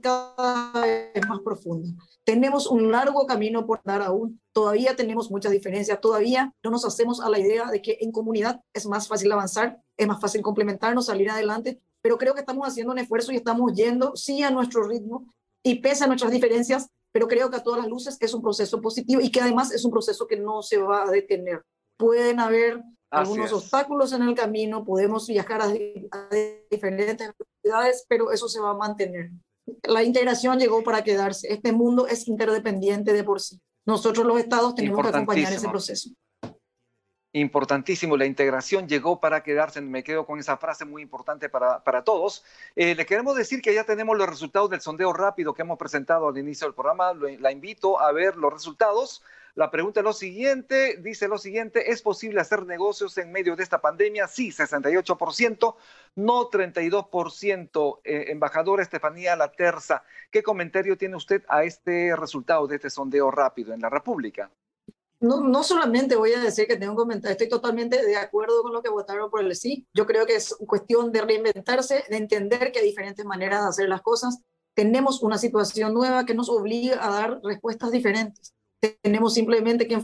cada 0.00 0.80
vez 0.80 1.28
más 1.28 1.40
profunda. 1.40 1.90
Tenemos 2.24 2.66
un 2.66 2.90
largo 2.90 3.26
camino 3.26 3.66
por 3.66 3.82
dar 3.84 4.00
aún, 4.00 4.40
todavía 4.54 4.96
tenemos 4.96 5.30
muchas 5.30 5.52
diferencias, 5.52 6.00
todavía 6.00 6.54
no 6.64 6.70
nos 6.70 6.86
hacemos 6.86 7.20
a 7.20 7.28
la 7.28 7.38
idea 7.38 7.70
de 7.70 7.82
que 7.82 7.98
en 8.00 8.12
comunidad 8.12 8.62
es 8.72 8.86
más 8.86 9.08
fácil 9.08 9.30
avanzar, 9.30 9.78
es 9.98 10.08
más 10.08 10.18
fácil 10.22 10.40
complementarnos, 10.40 11.04
salir 11.04 11.28
adelante, 11.28 11.78
pero 12.00 12.16
creo 12.16 12.32
que 12.32 12.40
estamos 12.40 12.66
haciendo 12.66 12.94
un 12.94 12.98
esfuerzo 12.98 13.32
y 13.32 13.36
estamos 13.36 13.74
yendo, 13.74 14.16
sí, 14.16 14.42
a 14.42 14.50
nuestro 14.50 14.84
ritmo 14.84 15.30
y 15.62 15.80
pese 15.80 16.04
a 16.04 16.06
nuestras 16.06 16.32
diferencias, 16.32 16.88
pero 17.12 17.28
creo 17.28 17.50
que 17.50 17.56
a 17.56 17.62
todas 17.62 17.80
las 17.80 17.90
luces 17.90 18.16
es 18.20 18.32
un 18.32 18.40
proceso 18.40 18.80
positivo 18.80 19.20
y 19.20 19.30
que 19.30 19.42
además 19.42 19.70
es 19.70 19.84
un 19.84 19.90
proceso 19.90 20.26
que 20.26 20.38
no 20.38 20.62
se 20.62 20.78
va 20.78 21.02
a 21.02 21.10
detener. 21.10 21.62
Pueden 21.98 22.40
haber 22.40 22.82
algunos 23.10 23.52
obstáculos 23.52 24.12
en 24.12 24.22
el 24.22 24.34
camino, 24.34 24.84
podemos 24.84 25.26
viajar 25.26 25.60
a, 25.62 25.68
diferentes 26.70 27.32
ciudades, 27.62 28.06
pero 28.08 28.30
eso 28.30 28.48
se 28.48 28.60
va 28.60 28.70
a 28.70 28.74
mantener. 28.74 29.30
La 29.82 30.02
integración 30.02 30.58
llegó 30.58 30.82
para 30.82 31.02
quedarse. 31.02 31.52
Este 31.52 31.72
mundo 31.72 32.06
es 32.06 32.26
interdependiente 32.28 33.12
de 33.12 33.24
por 33.24 33.40
sí. 33.40 33.60
Nosotros 33.84 34.26
los 34.26 34.38
estados 34.38 34.74
tenemos 34.74 35.02
que 35.02 35.08
acompañar 35.08 35.52
ese 35.52 35.68
proceso. 35.68 36.10
Importantísimo, 37.32 38.16
la 38.16 38.26
integración 38.26 38.88
llegó 38.88 39.20
para 39.20 39.42
quedarse. 39.42 39.80
Me 39.80 40.02
quedo 40.02 40.26
con 40.26 40.40
esa 40.40 40.56
frase 40.56 40.84
muy 40.84 41.02
importante 41.02 41.48
para, 41.48 41.82
para 41.84 42.02
todos. 42.02 42.44
Eh, 42.74 42.96
le 42.96 43.06
queremos 43.06 43.36
decir 43.36 43.62
que 43.62 43.72
ya 43.72 43.84
tenemos 43.84 44.18
los 44.18 44.28
resultados 44.28 44.68
del 44.70 44.80
sondeo 44.80 45.12
rápido 45.12 45.54
que 45.54 45.62
hemos 45.62 45.78
presentado 45.78 46.28
al 46.28 46.38
inicio 46.38 46.66
del 46.66 46.74
programa. 46.74 47.12
La 47.38 47.52
invito 47.52 48.00
a 48.00 48.10
ver 48.10 48.36
los 48.36 48.52
resultados. 48.52 49.22
La 49.54 49.70
pregunta 49.70 50.00
es 50.00 50.04
lo 50.04 50.12
siguiente, 50.12 50.98
dice 51.00 51.26
lo 51.26 51.38
siguiente, 51.38 51.90
¿es 51.90 52.02
posible 52.02 52.40
hacer 52.40 52.64
negocios 52.66 53.18
en 53.18 53.32
medio 53.32 53.56
de 53.56 53.62
esta 53.62 53.80
pandemia? 53.80 54.28
Sí, 54.28 54.50
68%, 54.50 55.74
no 56.16 56.50
32%. 56.50 58.00
Eh, 58.04 58.24
embajadora 58.28 58.82
Estefanía 58.82 59.36
La 59.36 59.50
Terza, 59.50 60.04
¿qué 60.30 60.42
comentario 60.42 60.96
tiene 60.96 61.16
usted 61.16 61.42
a 61.48 61.64
este 61.64 62.14
resultado 62.16 62.66
de 62.66 62.76
este 62.76 62.90
sondeo 62.90 63.30
rápido 63.30 63.74
en 63.74 63.80
la 63.80 63.90
República? 63.90 64.50
No, 65.18 65.42
no 65.42 65.62
solamente 65.62 66.16
voy 66.16 66.32
a 66.32 66.40
decir 66.40 66.66
que 66.66 66.76
tengo 66.76 66.92
un 66.92 66.98
comentario, 66.98 67.32
estoy 67.32 67.48
totalmente 67.48 68.02
de 68.02 68.16
acuerdo 68.16 68.62
con 68.62 68.72
lo 68.72 68.82
que 68.82 68.88
votaron 68.88 69.30
por 69.30 69.42
el 69.42 69.54
sí. 69.54 69.86
Yo 69.92 70.06
creo 70.06 70.24
que 70.24 70.36
es 70.36 70.56
cuestión 70.66 71.12
de 71.12 71.20
reinventarse, 71.20 72.04
de 72.08 72.16
entender 72.16 72.72
que 72.72 72.78
hay 72.78 72.86
diferentes 72.86 73.26
maneras 73.26 73.62
de 73.62 73.68
hacer 73.68 73.88
las 73.88 74.00
cosas. 74.00 74.38
Tenemos 74.72 75.22
una 75.22 75.36
situación 75.36 75.92
nueva 75.92 76.24
que 76.24 76.34
nos 76.34 76.48
obliga 76.48 77.04
a 77.04 77.10
dar 77.10 77.40
respuestas 77.42 77.90
diferentes 77.90 78.54
tenemos 79.02 79.34
simplemente 79.34 79.86
que 79.86 79.98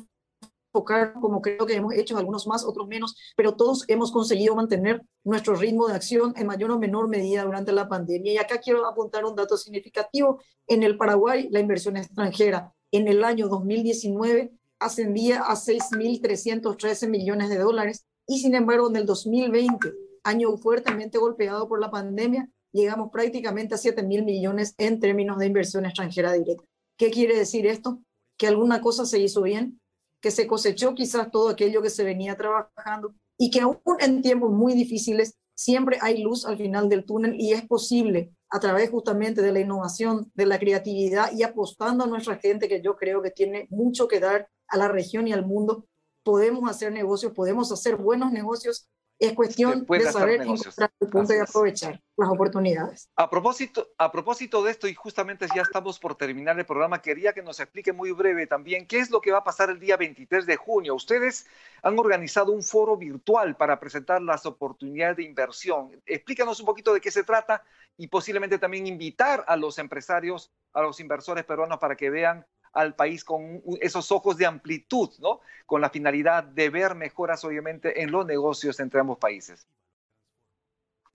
enfocar, 0.76 1.14
como 1.14 1.40
creo 1.40 1.66
que 1.66 1.74
hemos 1.74 1.94
hecho, 1.94 2.18
algunos 2.18 2.46
más, 2.46 2.64
otros 2.64 2.86
menos, 2.86 3.16
pero 3.36 3.56
todos 3.56 3.84
hemos 3.88 4.12
conseguido 4.12 4.54
mantener 4.54 5.02
nuestro 5.24 5.54
ritmo 5.56 5.88
de 5.88 5.94
acción 5.94 6.34
en 6.36 6.46
mayor 6.46 6.70
o 6.70 6.78
menor 6.78 7.08
medida 7.08 7.44
durante 7.44 7.72
la 7.72 7.88
pandemia. 7.88 8.32
Y 8.32 8.38
acá 8.38 8.58
quiero 8.58 8.86
apuntar 8.86 9.24
un 9.24 9.34
dato 9.34 9.56
significativo. 9.56 10.40
En 10.66 10.82
el 10.82 10.96
Paraguay, 10.96 11.48
la 11.50 11.60
inversión 11.60 11.96
extranjera 11.96 12.74
en 12.92 13.08
el 13.08 13.24
año 13.24 13.48
2019 13.48 14.52
ascendía 14.78 15.40
a 15.40 15.54
6.313 15.54 17.08
millones 17.08 17.48
de 17.48 17.58
dólares 17.58 18.06
y 18.26 18.40
sin 18.40 18.54
embargo 18.54 18.88
en 18.88 18.96
el 18.96 19.06
2020, 19.06 19.92
año 20.24 20.56
fuertemente 20.58 21.18
golpeado 21.18 21.68
por 21.68 21.80
la 21.80 21.90
pandemia, 21.90 22.48
llegamos 22.72 23.10
prácticamente 23.10 23.74
a 23.74 23.78
7.000 23.78 24.24
millones 24.24 24.74
en 24.76 25.00
términos 25.00 25.38
de 25.38 25.46
inversión 25.46 25.86
extranjera 25.86 26.32
directa. 26.32 26.64
¿Qué 26.98 27.10
quiere 27.10 27.36
decir 27.36 27.66
esto? 27.66 28.00
Que 28.36 28.46
alguna 28.46 28.80
cosa 28.80 29.06
se 29.06 29.18
hizo 29.18 29.42
bien, 29.42 29.80
que 30.20 30.30
se 30.30 30.46
cosechó 30.46 30.94
quizás 30.94 31.30
todo 31.30 31.48
aquello 31.48 31.82
que 31.82 31.90
se 31.90 32.04
venía 32.04 32.36
trabajando 32.36 33.14
y 33.38 33.50
que 33.50 33.60
aún 33.60 33.78
en 34.00 34.22
tiempos 34.22 34.50
muy 34.50 34.74
difíciles 34.74 35.36
siempre 35.54 35.98
hay 36.00 36.22
luz 36.22 36.44
al 36.46 36.56
final 36.56 36.88
del 36.88 37.04
túnel 37.04 37.34
y 37.38 37.52
es 37.52 37.66
posible 37.66 38.32
a 38.50 38.60
través 38.60 38.90
justamente 38.90 39.42
de 39.42 39.52
la 39.52 39.60
innovación, 39.60 40.30
de 40.34 40.46
la 40.46 40.58
creatividad 40.58 41.32
y 41.32 41.42
apostando 41.42 42.04
a 42.04 42.06
nuestra 42.06 42.36
gente 42.36 42.68
que 42.68 42.82
yo 42.82 42.96
creo 42.96 43.22
que 43.22 43.30
tiene 43.30 43.66
mucho 43.70 44.06
que 44.06 44.20
dar 44.20 44.48
a 44.68 44.76
la 44.76 44.88
región 44.88 45.26
y 45.26 45.32
al 45.32 45.46
mundo, 45.46 45.86
podemos 46.22 46.68
hacer 46.68 46.92
negocios, 46.92 47.32
podemos 47.32 47.70
hacer 47.72 47.96
buenos 47.96 48.32
negocios. 48.32 48.88
Es 49.18 49.32
cuestión 49.32 49.86
de 49.86 50.12
saber 50.12 50.42
encontrar 50.42 50.92
el 51.00 51.08
punto 51.08 51.32
de 51.32 51.40
aprovechar 51.40 52.02
las 52.16 52.30
oportunidades. 52.30 53.10
A 53.16 53.28
propósito, 53.28 53.88
a 53.98 54.10
propósito 54.10 54.62
de 54.62 54.70
esto, 54.70 54.88
y 54.88 54.94
justamente 54.94 55.46
ya 55.54 55.62
estamos 55.62 55.98
por 55.98 56.14
terminar 56.14 56.58
el 56.58 56.64
programa, 56.64 57.02
quería 57.02 57.34
que 57.34 57.42
nos 57.42 57.60
explique 57.60 57.92
muy 57.92 58.12
breve 58.12 58.46
también 58.46 58.86
qué 58.86 58.98
es 58.98 59.10
lo 59.10 59.20
que 59.20 59.32
va 59.32 59.38
a 59.38 59.44
pasar 59.44 59.68
el 59.68 59.78
día 59.78 59.96
23 59.96 60.46
de 60.46 60.56
junio. 60.56 60.94
Ustedes 60.94 61.46
han 61.82 61.98
organizado 61.98 62.52
un 62.52 62.62
foro 62.62 62.96
virtual 62.96 63.56
para 63.56 63.78
presentar 63.78 64.22
las 64.22 64.46
oportunidades 64.46 65.18
de 65.18 65.24
inversión. 65.24 65.90
Explícanos 66.06 66.58
un 66.60 66.66
poquito 66.66 66.94
de 66.94 67.00
qué 67.00 67.10
se 67.10 67.22
trata 67.22 67.62
y 67.98 68.08
posiblemente 68.08 68.58
también 68.58 68.86
invitar 68.86 69.44
a 69.46 69.56
los 69.56 69.78
empresarios, 69.78 70.50
a 70.72 70.82
los 70.82 71.00
inversores 71.00 71.44
peruanos 71.44 71.78
para 71.78 71.96
que 71.96 72.08
vean 72.08 72.46
al 72.72 72.94
país 72.94 73.24
con 73.24 73.62
esos 73.80 74.12
ojos 74.12 74.36
de 74.36 74.46
amplitud, 74.46 75.10
¿no? 75.18 75.40
Con 75.64 75.80
la 75.80 75.90
finalidad 75.90 76.44
de 76.44 76.68
ver 76.68 76.94
mejoras, 76.94 77.42
obviamente, 77.44 78.02
en 78.02 78.10
los 78.10 78.26
negocios 78.26 78.80
entre 78.80 79.00
ambos 79.00 79.18
países. 79.18 79.66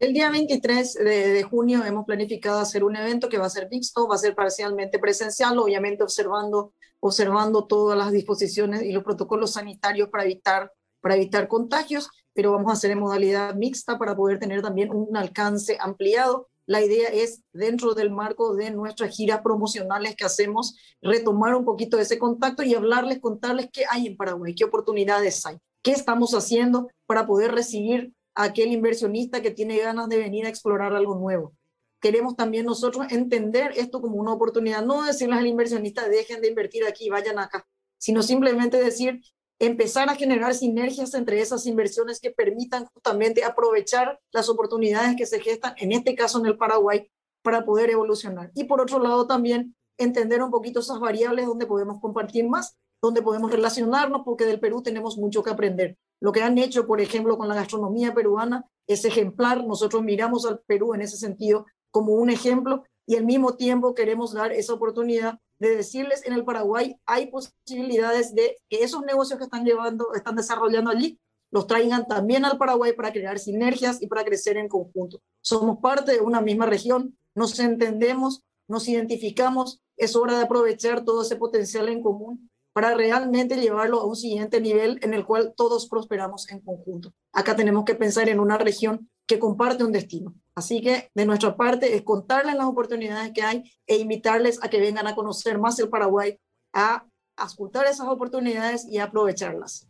El 0.02 0.14
día 0.14 0.32
23 0.32 0.96
de, 0.96 1.44
junio 1.44 1.86
hemos 1.86 2.06
planificado 2.08 2.58
hacer 2.58 2.84
un 2.84 2.96
evento 2.96 3.30
que 3.30 3.38
va 3.38 3.46
a 3.46 3.52
ser 3.52 3.68
mixto, 3.70 4.08
va 4.08 4.16
a 4.16 4.18
ser 4.18 4.34
parcialmente 4.34 4.98
presencial, 4.98 5.60
obviamente 5.60 6.02
observando, 6.02 6.74
observando 7.00 7.68
todas 7.68 7.96
las 7.96 8.12
disposiciones 8.12 8.82
y 8.82 8.94
los 8.94 9.04
protocolos 9.04 9.52
sanitarios 9.52 10.10
para 10.10 10.24
evitar, 10.24 10.74
para 11.02 11.18
evitar 11.18 11.48
contagios, 11.48 12.10
pero 12.34 12.52
vamos 12.52 12.72
a 12.72 12.74
hacer 12.74 12.90
en 12.90 12.98
modalidad 12.98 13.54
mixta 13.54 14.00
para 14.00 14.16
poder 14.16 14.40
tener 14.40 14.64
también 14.64 14.90
un 14.92 15.16
alcance 15.16 15.78
ampliado. 15.80 16.48
La 16.66 16.82
idea 16.82 17.10
es, 17.10 17.44
dentro 17.54 17.94
del 17.94 18.10
marco 18.10 18.56
de 18.56 18.72
nuestras 18.72 19.16
giras 19.16 19.42
promocionales 19.44 20.16
que 20.16 20.26
hacemos, 20.26 20.80
retomar 21.04 21.54
un 21.54 21.64
poquito 21.64 22.00
ese 22.00 22.18
contacto 22.18 22.64
y 22.64 22.74
hablarles, 22.74 23.20
contarles 23.20 23.70
qué 23.72 23.84
hay 23.88 24.08
en 24.08 24.18
Paraguay, 24.18 24.56
qué 24.56 24.64
oportunidades 24.64 25.46
hay, 25.46 25.60
qué 25.84 25.92
estamos 25.92 26.34
haciendo 26.34 26.90
para 27.06 27.28
poder 27.28 27.52
recibir 27.52 28.16
aquel 28.36 28.72
inversionista 28.72 29.42
que 29.42 29.52
tiene 29.52 29.78
ganas 29.78 30.10
de 30.10 30.18
venir 30.18 30.46
a 30.46 30.50
explorar 30.50 30.94
algo 30.94 31.16
nuevo. 31.16 31.54
Queremos 32.00 32.36
también 32.36 32.66
nosotros 32.66 33.08
entender 33.12 33.74
esto 33.76 34.02
como 34.02 34.16
una 34.16 34.34
oportunidad, 34.34 34.84
no 34.84 35.04
decirles 35.04 35.38
al 35.38 35.48
inversionista 35.48 36.08
dejen 36.10 36.42
de 36.42 36.48
invertir 36.48 36.86
aquí, 36.86 37.10
vayan 37.10 37.38
acá, 37.38 37.68
sino 37.98 38.24
simplemente 38.24 38.82
decir 38.82 39.22
empezar 39.60 40.10
a 40.10 40.16
generar 40.16 40.56
sinergias 40.56 41.14
entre 41.14 41.40
esas 41.40 41.68
inversiones 41.68 42.20
que 42.20 42.32
permitan 42.32 42.88
justamente 42.88 43.44
aprovechar 43.44 44.20
las 44.32 44.50
oportunidades 44.50 45.16
que 45.16 45.28
se 45.28 45.40
gestan, 45.40 45.76
en 45.78 45.92
este 45.92 46.16
caso 46.16 46.40
en 46.40 46.48
el 46.48 46.58
Paraguay, 46.58 47.08
para 47.44 47.64
poder 47.64 47.92
evolucionar. 47.92 48.52
Y 48.56 48.64
por 48.64 48.82
otro 48.82 48.98
lado 48.98 49.28
también 49.28 49.76
entender 50.00 50.42
un 50.42 50.50
poquito 50.50 50.80
esas 50.80 51.00
variables 51.00 51.46
donde 51.46 51.68
podemos 51.68 52.02
compartir 52.02 52.48
más, 52.48 52.76
donde 53.02 53.22
podemos 53.22 53.52
relacionarnos, 53.52 54.22
porque 54.24 54.46
del 54.46 54.60
Perú 54.60 54.84
tenemos 54.84 55.18
mucho 55.18 55.44
que 55.44 55.50
aprender. 55.50 55.98
Lo 56.20 56.32
que 56.32 56.44
han 56.44 56.58
hecho, 56.58 56.86
por 56.86 57.02
ejemplo, 57.02 57.38
con 57.38 57.48
la 57.48 57.56
gastronomía 57.56 58.14
peruana 58.14 58.66
es 58.88 59.06
ejemplar. 59.06 59.66
Nosotros 59.66 60.04
miramos 60.04 60.46
al 60.46 60.60
Perú 60.68 60.94
en 60.94 61.02
ese 61.02 61.18
sentido 61.18 61.66
como 61.90 62.14
un 62.14 62.30
ejemplo 62.30 62.84
y 63.08 63.16
al 63.16 63.26
mismo 63.26 63.56
tiempo 63.56 63.96
queremos 63.96 64.34
dar 64.34 64.52
esa 64.52 64.74
oportunidad 64.74 65.40
de 65.60 65.76
decirles 65.76 66.26
en 66.26 66.34
el 66.34 66.46
Paraguay 66.46 66.96
hay 67.06 67.28
posibilidades 67.28 68.34
de 68.34 68.58
que 68.70 68.84
esos 68.84 69.02
negocios 69.04 69.38
que 69.38 69.46
están 69.46 69.66
llevando, 69.66 70.14
están 70.14 70.36
desarrollando 70.36 70.90
allí, 70.90 71.20
los 71.52 71.68
traigan 71.68 72.08
también 72.08 72.46
al 72.46 72.58
Paraguay 72.58 72.94
para 72.94 73.12
crear 73.12 73.38
sinergias 73.38 74.02
y 74.02 74.08
para 74.08 74.24
crecer 74.24 74.58
en 74.58 74.70
conjunto. 74.70 75.22
Somos 75.42 75.80
parte 75.80 76.14
de 76.14 76.22
una 76.22 76.42
misma 76.42 76.66
región, 76.66 77.18
nos 77.36 77.60
entendemos, 77.60 78.44
nos 78.68 78.88
identificamos, 78.88 79.82
es 79.98 80.16
hora 80.16 80.38
de 80.38 80.44
aprovechar 80.44 81.04
todo 81.04 81.24
ese 81.24 81.36
potencial 81.36 81.90
en 81.90 82.02
común 82.02 82.50
para 82.74 82.94
realmente 82.96 83.60
llevarlo 83.60 84.00
a 84.00 84.06
un 84.06 84.16
siguiente 84.16 84.62
nivel 84.62 85.00
en 85.02 85.14
el 85.14 85.26
cual 85.26 85.54
todos 85.56 85.88
prosperamos 85.88 86.50
en 86.50 86.62
conjunto. 86.62 87.14
Acá 87.34 87.56
tenemos 87.56 87.86
que 87.86 87.96
pensar 87.96 88.30
en 88.30 88.40
una 88.40 88.58
región 88.58 89.10
que 89.28 89.40
comparte 89.40 89.84
un 89.84 89.92
destino. 89.92 90.36
Así 90.56 90.82
que 90.82 91.10
de 91.14 91.26
nuestra 91.26 91.56
parte 91.56 91.96
es 91.96 92.02
contarles 92.02 92.56
las 92.56 92.66
oportunidades 92.66 93.32
que 93.34 93.42
hay 93.42 93.64
e 93.88 93.98
invitarles 93.98 94.62
a 94.64 94.70
que 94.70 94.80
vengan 94.80 95.08
a 95.08 95.16
conocer 95.16 95.58
más 95.58 95.80
el 95.80 95.90
Paraguay, 95.90 96.38
a, 96.74 97.06
escuchar 97.44 97.88
esas 97.88 98.08
oportunidades 98.08 98.86
y 98.86 99.00
aprovecharlas. 99.00 99.88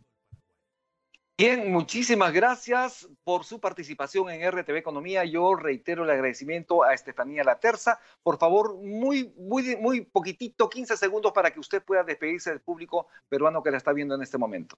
Bien, 1.44 1.72
muchísimas 1.72 2.32
gracias 2.32 3.08
por 3.24 3.42
su 3.42 3.58
participación 3.58 4.30
en 4.30 4.48
RTV 4.48 4.76
Economía. 4.76 5.24
Yo 5.24 5.56
reitero 5.56 6.04
el 6.04 6.10
agradecimiento 6.10 6.84
a 6.84 6.94
Estefanía 6.94 7.42
La 7.42 7.58
Terza. 7.58 7.98
Por 8.22 8.38
favor, 8.38 8.76
muy, 8.76 9.34
muy, 9.36 9.74
muy 9.74 10.02
poquitito, 10.02 10.68
15 10.68 10.96
segundos 10.96 11.32
para 11.32 11.50
que 11.50 11.58
usted 11.58 11.82
pueda 11.82 12.04
despedirse 12.04 12.50
del 12.50 12.60
público 12.60 13.08
peruano 13.28 13.60
que 13.60 13.72
la 13.72 13.78
está 13.78 13.92
viendo 13.92 14.14
en 14.14 14.22
este 14.22 14.38
momento. 14.38 14.76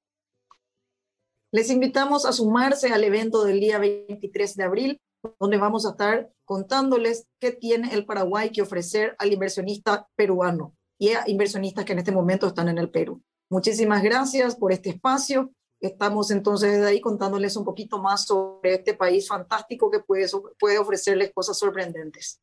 Les 1.53 1.69
invitamos 1.69 2.25
a 2.25 2.33
sumarse 2.33 2.89
al 2.95 3.05
evento 3.05 3.45
del 3.45 3.61
día 3.61 3.79
23 3.79 4.57
de 4.57 4.65
abril, 4.65 5.01
donde 5.39 5.59
vamos 5.59 5.85
a 5.85 5.91
estar 5.91 6.31
contándoles 6.47 7.27
qué 7.41 7.53
tiene 7.53 7.93
el 7.93 8.07
Paraguay 8.07 8.49
que 8.49 8.63
ofrecer 8.63 9.15
al 9.19 9.31
inversionista 9.31 10.09
peruano 10.17 10.75
y 10.99 11.11
a 11.11 11.25
inversionistas 11.27 11.85
que 11.85 11.93
en 11.93 11.99
este 11.99 12.13
momento 12.13 12.47
están 12.47 12.71
en 12.71 12.79
el 12.79 12.89
Perú. 12.89 13.21
Muchísimas 13.51 14.03
gracias 14.03 14.57
por 14.57 14.73
este 14.73 14.89
espacio. 14.89 15.53
Estamos 15.85 16.31
entonces 16.31 16.73
desde 16.73 16.87
ahí 16.87 17.01
contándoles 17.03 17.57
un 17.57 17.65
poquito 17.65 17.99
más 17.99 18.25
sobre 18.25 18.77
este 18.77 18.95
país 18.95 19.29
fantástico 19.29 19.91
que 19.91 20.01
puede, 20.01 20.27
puede 20.59 20.79
ofrecerles 20.79 21.31
cosas 21.35 21.59
sorprendentes. 21.59 22.41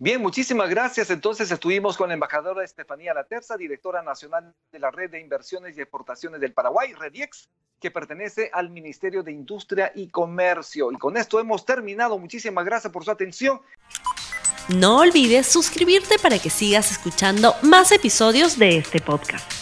Bien, 0.00 0.20
muchísimas 0.20 0.68
gracias. 0.68 1.10
Entonces 1.10 1.48
estuvimos 1.52 1.96
con 1.96 2.08
la 2.08 2.14
embajadora 2.14 2.64
Estefanía 2.64 3.14
Laterza, 3.14 3.56
directora 3.56 4.02
nacional 4.02 4.52
de 4.72 4.78
la 4.80 4.90
Red 4.90 5.12
de 5.12 5.20
Inversiones 5.20 5.78
y 5.78 5.80
Exportaciones 5.80 6.40
del 6.40 6.52
Paraguay, 6.52 6.92
REDIEX, 6.92 7.48
que 7.78 7.92
pertenece 7.92 8.50
al 8.52 8.70
Ministerio 8.70 9.22
de 9.22 9.30
Industria 9.30 9.92
y 9.94 10.08
Comercio. 10.08 10.90
Y 10.90 10.98
con 10.98 11.16
esto 11.16 11.38
hemos 11.38 11.64
terminado. 11.64 12.18
Muchísimas 12.18 12.64
gracias 12.64 12.92
por 12.92 13.04
su 13.04 13.12
atención. 13.12 13.60
No 14.68 14.98
olvides 14.98 15.46
suscribirte 15.46 16.18
para 16.18 16.40
que 16.40 16.50
sigas 16.50 16.90
escuchando 16.90 17.54
más 17.62 17.92
episodios 17.92 18.58
de 18.58 18.78
este 18.78 19.00
podcast. 19.00 19.61